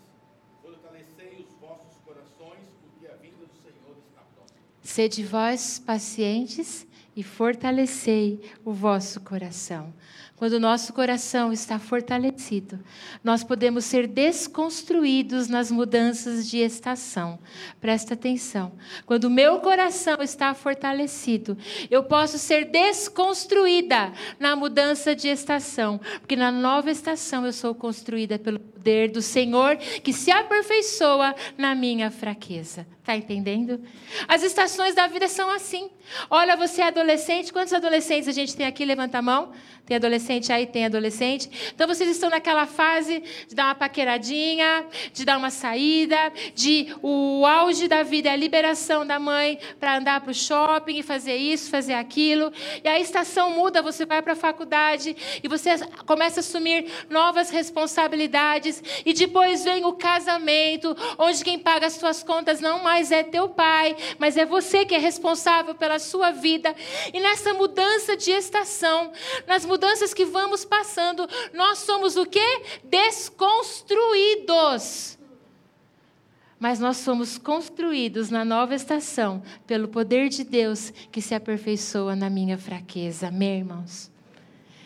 [0.61, 4.61] fortalecei os vossos corações, porque a vinda do Senhor está próxima.
[4.81, 9.93] Sede vós pacientes e fortalecei o vosso coração.
[10.39, 12.79] Quando o nosso coração está fortalecido,
[13.21, 17.37] nós podemos ser desconstruídos nas mudanças de estação.
[17.81, 18.71] Presta atenção.
[19.05, 21.57] Quando o meu coração está fortalecido,
[21.91, 28.39] eu posso ser desconstruída na mudança de estação, porque na nova estação eu sou construída
[28.39, 32.87] pelo poder do Senhor que se aperfeiçoa na minha fraqueza.
[33.09, 33.81] Está entendendo?
[34.27, 35.89] As estações da vida são assim.
[36.29, 37.51] Olha, você é adolescente.
[37.51, 38.85] Quantos adolescentes a gente tem aqui?
[38.85, 39.51] Levanta a mão.
[39.89, 40.67] Tem adolescente aí?
[40.67, 41.49] Tem adolescente.
[41.73, 47.43] Então vocês estão naquela fase de dar uma paqueradinha, de dar uma saída, de o
[47.43, 51.35] auge da vida é a liberação da mãe para andar para o shopping e fazer
[51.35, 52.53] isso, fazer aquilo.
[52.83, 55.71] E a estação muda, você vai para a faculdade e você
[56.05, 58.68] começa a assumir novas responsabilidades.
[59.05, 63.49] E depois vem o casamento, onde quem paga as suas contas não mais é teu
[63.49, 66.75] pai, mas é você que é responsável pela sua vida.
[67.13, 69.11] E nessa mudança de estação,
[69.47, 72.61] nas mudanças que vamos passando, nós somos o quê?
[72.83, 75.17] Desconstruídos.
[76.59, 82.29] Mas nós somos construídos na nova estação pelo poder de Deus que se aperfeiçoa na
[82.29, 83.29] minha fraqueza.
[83.29, 84.11] Amém, irmãos?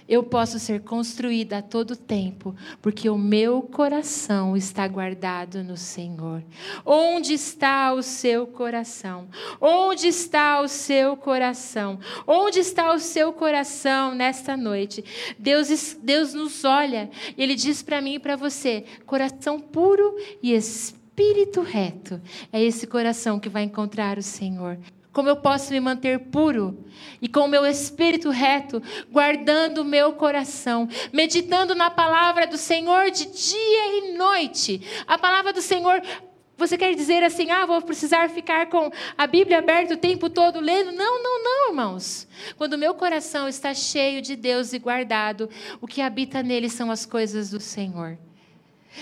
[0.08, 6.44] Eu posso ser construída a todo tempo, porque o meu coração está guardado no Senhor.
[6.86, 9.28] Onde está o seu coração?
[9.60, 12.00] Onde está o seu coração?
[12.28, 15.04] Onde está o seu coração nesta noite?
[15.40, 20.54] Deus, Deus nos olha e Ele diz para mim e para você: coração puro e
[20.54, 22.22] espírito reto.
[22.52, 24.78] É esse coração que vai encontrar o Senhor
[25.14, 26.86] como eu posso me manter puro
[27.22, 33.12] e com o meu espírito reto, guardando o meu coração, meditando na palavra do Senhor
[33.12, 34.82] de dia e noite.
[35.08, 36.02] A palavra do Senhor
[36.56, 40.60] você quer dizer assim, ah, vou precisar ficar com a Bíblia aberta o tempo todo
[40.60, 40.92] lendo?
[40.92, 42.28] Não, não, não, irmãos.
[42.56, 45.50] Quando o meu coração está cheio de Deus e guardado,
[45.82, 48.18] o que habita nele são as coisas do Senhor.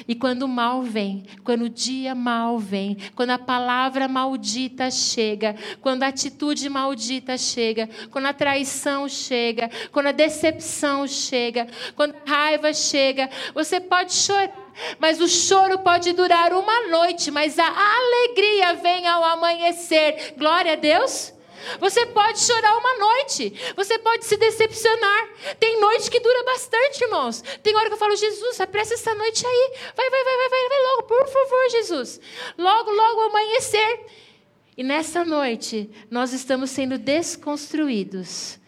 [0.08, 5.56] E quando o mal vem, quando o dia mal vem, quando a palavra maldita chega,
[5.82, 12.30] quando a atitude maldita chega, quando a traição chega, quando a decepção chega, quando a
[12.30, 14.52] raiva chega, você pode chorar.
[15.00, 20.34] Mas o choro pode durar uma noite, mas a alegria vem ao amanhecer.
[20.38, 21.34] Glória a Deus.
[21.80, 25.30] Você pode chorar uma noite, você pode se decepcionar.
[25.60, 27.44] Tem noite que dura bastante, irmãos.
[27.62, 29.74] Tem hora que eu falo, Jesus, apressa essa noite aí.
[29.96, 32.22] Vai, vai, vai, vai, vai, vai logo, por favor, Jesus.
[32.58, 34.06] Logo, logo amanhecer.
[34.78, 38.60] E nessa noite, nós estamos sendo desconstruídos.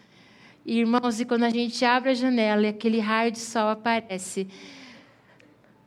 [0.64, 4.48] E, irmãos, e quando a gente abre a janela e aquele raio de sol aparece,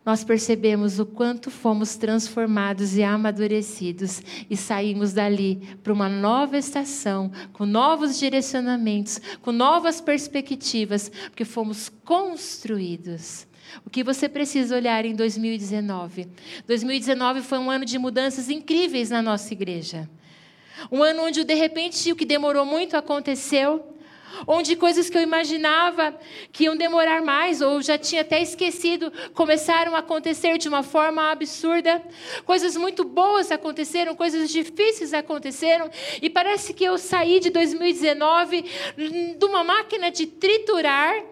[0.07, 7.29] nós percebemos o quanto fomos transformados e amadurecidos e saímos dali para uma nova estação,
[7.51, 13.45] com novos direcionamentos, com novas perspectivas, porque fomos construídos.
[13.85, 16.29] O que você precisa olhar em 2019?
[16.65, 20.09] 2019 foi um ano de mudanças incríveis na nossa igreja.
[20.89, 23.96] Um ano onde, de repente, o que demorou muito aconteceu
[24.45, 26.17] onde coisas que eu imaginava
[26.51, 31.31] que iam demorar mais, ou já tinha até esquecido, começaram a acontecer de uma forma
[31.31, 32.01] absurda.
[32.45, 35.89] Coisas muito boas aconteceram, coisas difíceis aconteceram,
[36.21, 38.65] e parece que eu saí de 2019
[39.37, 41.23] de uma máquina de triturar.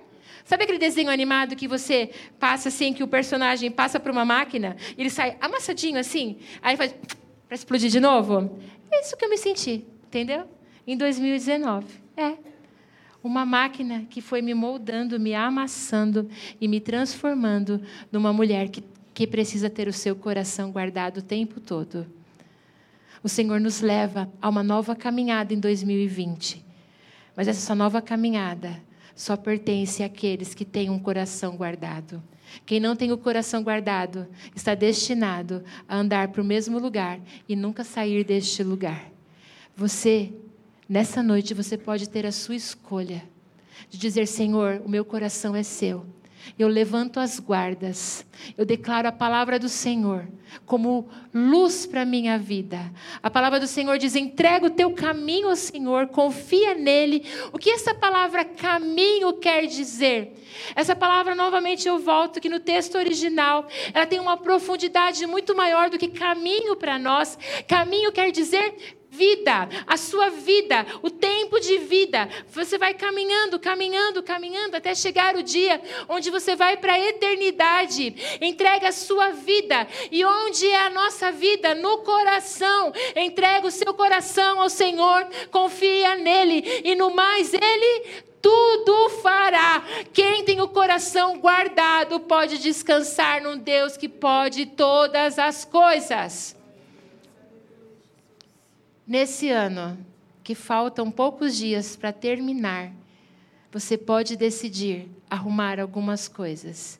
[0.44, 4.78] Sabe aquele desenho animado que você passa assim, que o personagem passa para uma máquina,
[4.96, 6.94] e ele sai amassadinho assim, aí faz
[7.48, 8.60] para explodir de novo?
[8.92, 10.46] É isso que eu me senti, entendeu?
[10.86, 11.86] Em 2019.
[12.16, 12.34] É
[13.26, 16.30] uma máquina que foi me moldando, me amassando
[16.62, 18.84] e me transformando numa mulher que,
[19.16, 22.06] que precisa ter o seu coração guardado o tempo todo.
[23.24, 26.64] O Senhor nos leva a uma nova caminhada em 2020.
[27.36, 28.80] Mas essa nova caminhada
[29.16, 32.22] só pertence àqueles que têm um coração guardado.
[32.64, 37.20] Quem não tem o coração guardado está destinado a andar para o mesmo lugar
[37.50, 39.12] e nunca sair deste lugar.
[39.76, 40.32] Você
[40.88, 43.24] Nessa noite você pode ter a sua escolha
[43.90, 46.06] de dizer: Senhor, o meu coração é seu.
[46.60, 48.24] Eu levanto as guardas.
[48.56, 50.28] Eu declaro a palavra do Senhor
[50.64, 52.80] como luz para a minha vida.
[53.24, 57.26] A palavra do Senhor diz: entrega o teu caminho ao Senhor, confia nele.
[57.52, 60.34] O que essa palavra caminho quer dizer?
[60.76, 65.90] Essa palavra, novamente eu volto, que no texto original, ela tem uma profundidade muito maior
[65.90, 67.40] do que caminho para nós.
[67.68, 68.76] Caminho quer dizer
[69.18, 72.30] vida, a sua vida, o tempo de vida.
[72.52, 78.16] Você vai caminhando, caminhando, caminhando até chegar o dia onde você vai para a eternidade.
[78.42, 79.88] Entrega a sua vida.
[80.12, 81.74] E onde é a nossa vida?
[81.74, 82.94] No coração.
[83.16, 89.84] Entrega o seu coração ao Senhor, confia nele e no mais ele tudo fará.
[90.14, 96.56] Quem tem o coração guardado pode descansar num Deus que pode todas as coisas.
[99.08, 99.96] Nesse ano,
[100.44, 102.92] que faltam poucos dias para terminar,
[103.72, 107.00] você pode decidir arrumar algumas coisas,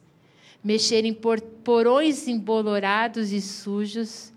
[0.64, 1.18] mexer em
[1.64, 4.32] porões embolorados e sujos,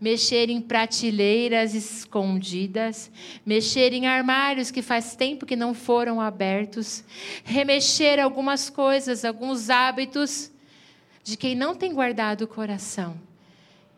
[0.00, 3.10] mexer em prateleiras escondidas,
[3.44, 7.04] mexer em armários que faz tempo que não foram abertos,
[7.44, 10.50] remexer algumas coisas, alguns hábitos
[11.22, 13.14] de quem não tem guardado o coração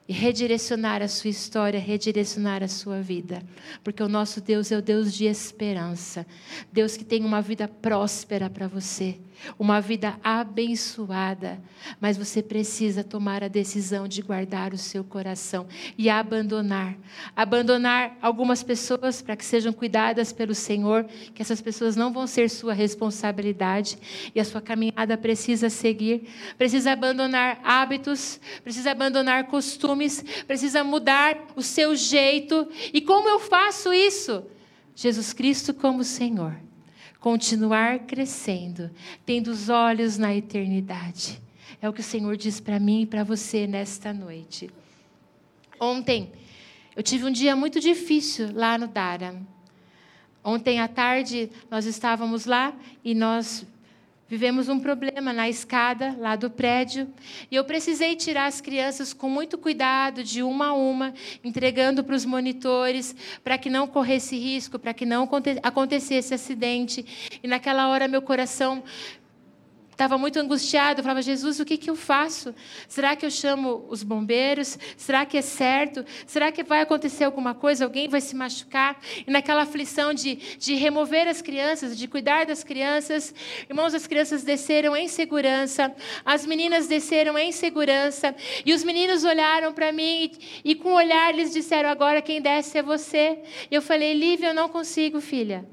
[0.09, 3.43] e redirecionar a sua história, redirecionar a sua vida.
[3.85, 6.27] Porque o nosso Deus é o Deus de esperança.
[6.73, 9.19] Deus que tem uma vida próspera para você,
[9.59, 11.61] uma vida abençoada.
[12.01, 15.67] Mas você precisa tomar a decisão de guardar o seu coração
[15.97, 16.97] e abandonar.
[17.35, 22.51] Abandonar algumas pessoas para que sejam cuidadas pelo Senhor, que essas pessoas não vão ser
[22.51, 23.99] sua responsabilidade
[24.35, 26.29] e a sua caminhada precisa seguir.
[26.59, 32.69] Precisa abandonar hábitos, precisa abandonar costumes precisa mudar o seu jeito.
[32.93, 34.45] E como eu faço isso?
[34.95, 36.57] Jesus Cristo como Senhor.
[37.23, 38.91] Continuar crescendo,
[39.25, 41.41] tendo os olhos na eternidade.
[41.81, 44.69] É o que o Senhor diz para mim e para você nesta noite.
[45.79, 46.33] Ontem,
[46.97, 49.41] eu tive um dia muito difícil lá no Dara.
[50.43, 53.65] Ontem à tarde, nós estávamos lá e nós
[54.33, 57.07] Vivemos um problema na escada lá do prédio
[57.51, 61.13] e eu precisei tirar as crianças com muito cuidado, de uma a uma,
[61.45, 63.15] entregando para os monitores,
[63.45, 65.29] para que não corresse risco, para que não
[65.63, 67.05] acontecesse acidente.
[67.43, 68.83] E naquela hora meu coração
[70.03, 71.01] estava muito angustiado.
[71.01, 72.53] Eu falava, Jesus, o que, que eu faço?
[72.89, 74.77] Será que eu chamo os bombeiros?
[74.97, 76.05] Será que é certo?
[76.27, 77.85] Será que vai acontecer alguma coisa?
[77.85, 79.01] Alguém vai se machucar?
[79.27, 83.33] E naquela aflição de, de remover as crianças, de cuidar das crianças,
[83.69, 85.95] irmãos, as crianças desceram em segurança,
[86.25, 88.35] as meninas desceram em segurança,
[88.67, 90.33] e os meninos olharam para mim
[90.65, 93.39] e, e com o olhar eles disseram: agora quem desce é você.
[93.71, 95.65] E eu falei, Lívia, eu não consigo, filha.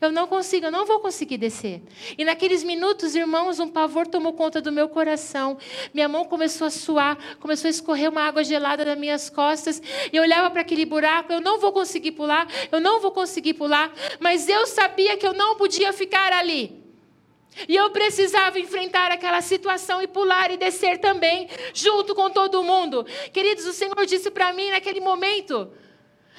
[0.00, 1.82] Eu não consigo, eu não vou conseguir descer.
[2.16, 5.58] E naqueles minutos, irmãos, um pavor tomou conta do meu coração.
[5.92, 9.82] Minha mão começou a suar, começou a escorrer uma água gelada das minhas costas.
[10.12, 13.54] E eu olhava para aquele buraco, eu não vou conseguir pular, eu não vou conseguir
[13.54, 13.92] pular.
[14.20, 16.82] Mas eu sabia que eu não podia ficar ali.
[17.68, 23.04] E eu precisava enfrentar aquela situação e pular e descer também, junto com todo mundo.
[23.32, 25.70] Queridos, o Senhor disse para mim naquele momento: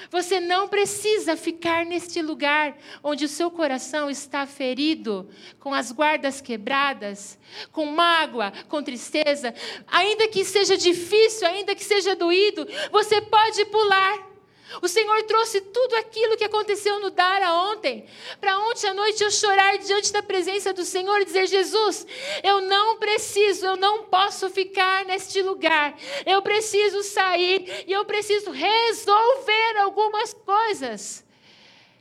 [0.10, 5.30] você não precisa ficar neste lugar onde o seu coração está ferido,
[5.60, 7.38] com as guardas quebradas,
[7.72, 9.54] com mágoa, com tristeza.
[9.88, 14.33] Ainda que seja difícil, ainda que seja doído, você pode pular.
[14.82, 18.06] O Senhor trouxe tudo aquilo que aconteceu no Dara ontem,
[18.40, 22.08] para ontem à noite eu chorar diante da presença do Senhor e dizer: Jesus,
[22.44, 25.96] eu não preciso, eu não posso ficar neste lugar,
[26.26, 31.24] eu preciso sair e eu preciso resolver algumas coisas.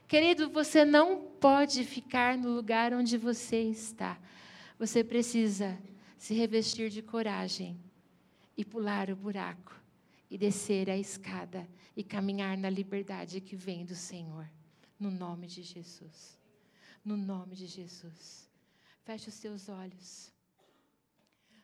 [0.09, 4.19] Querido, você não pode ficar no lugar onde você está,
[4.79, 5.79] você precisa
[6.19, 7.81] se revestir de coragem
[8.57, 9.75] e pular o buraco
[10.31, 11.67] e descer a escada
[11.97, 14.51] e caminhar na liberdade que vem do Senhor.
[14.99, 16.39] No nome de Jesus.
[17.05, 18.51] No nome de Jesus.
[19.05, 20.33] Feche os seus olhos.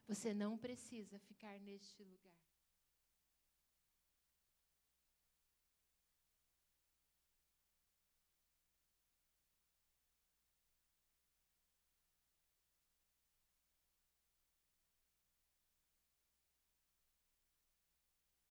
[0.07, 2.28] Você não precisa ficar neste lugar.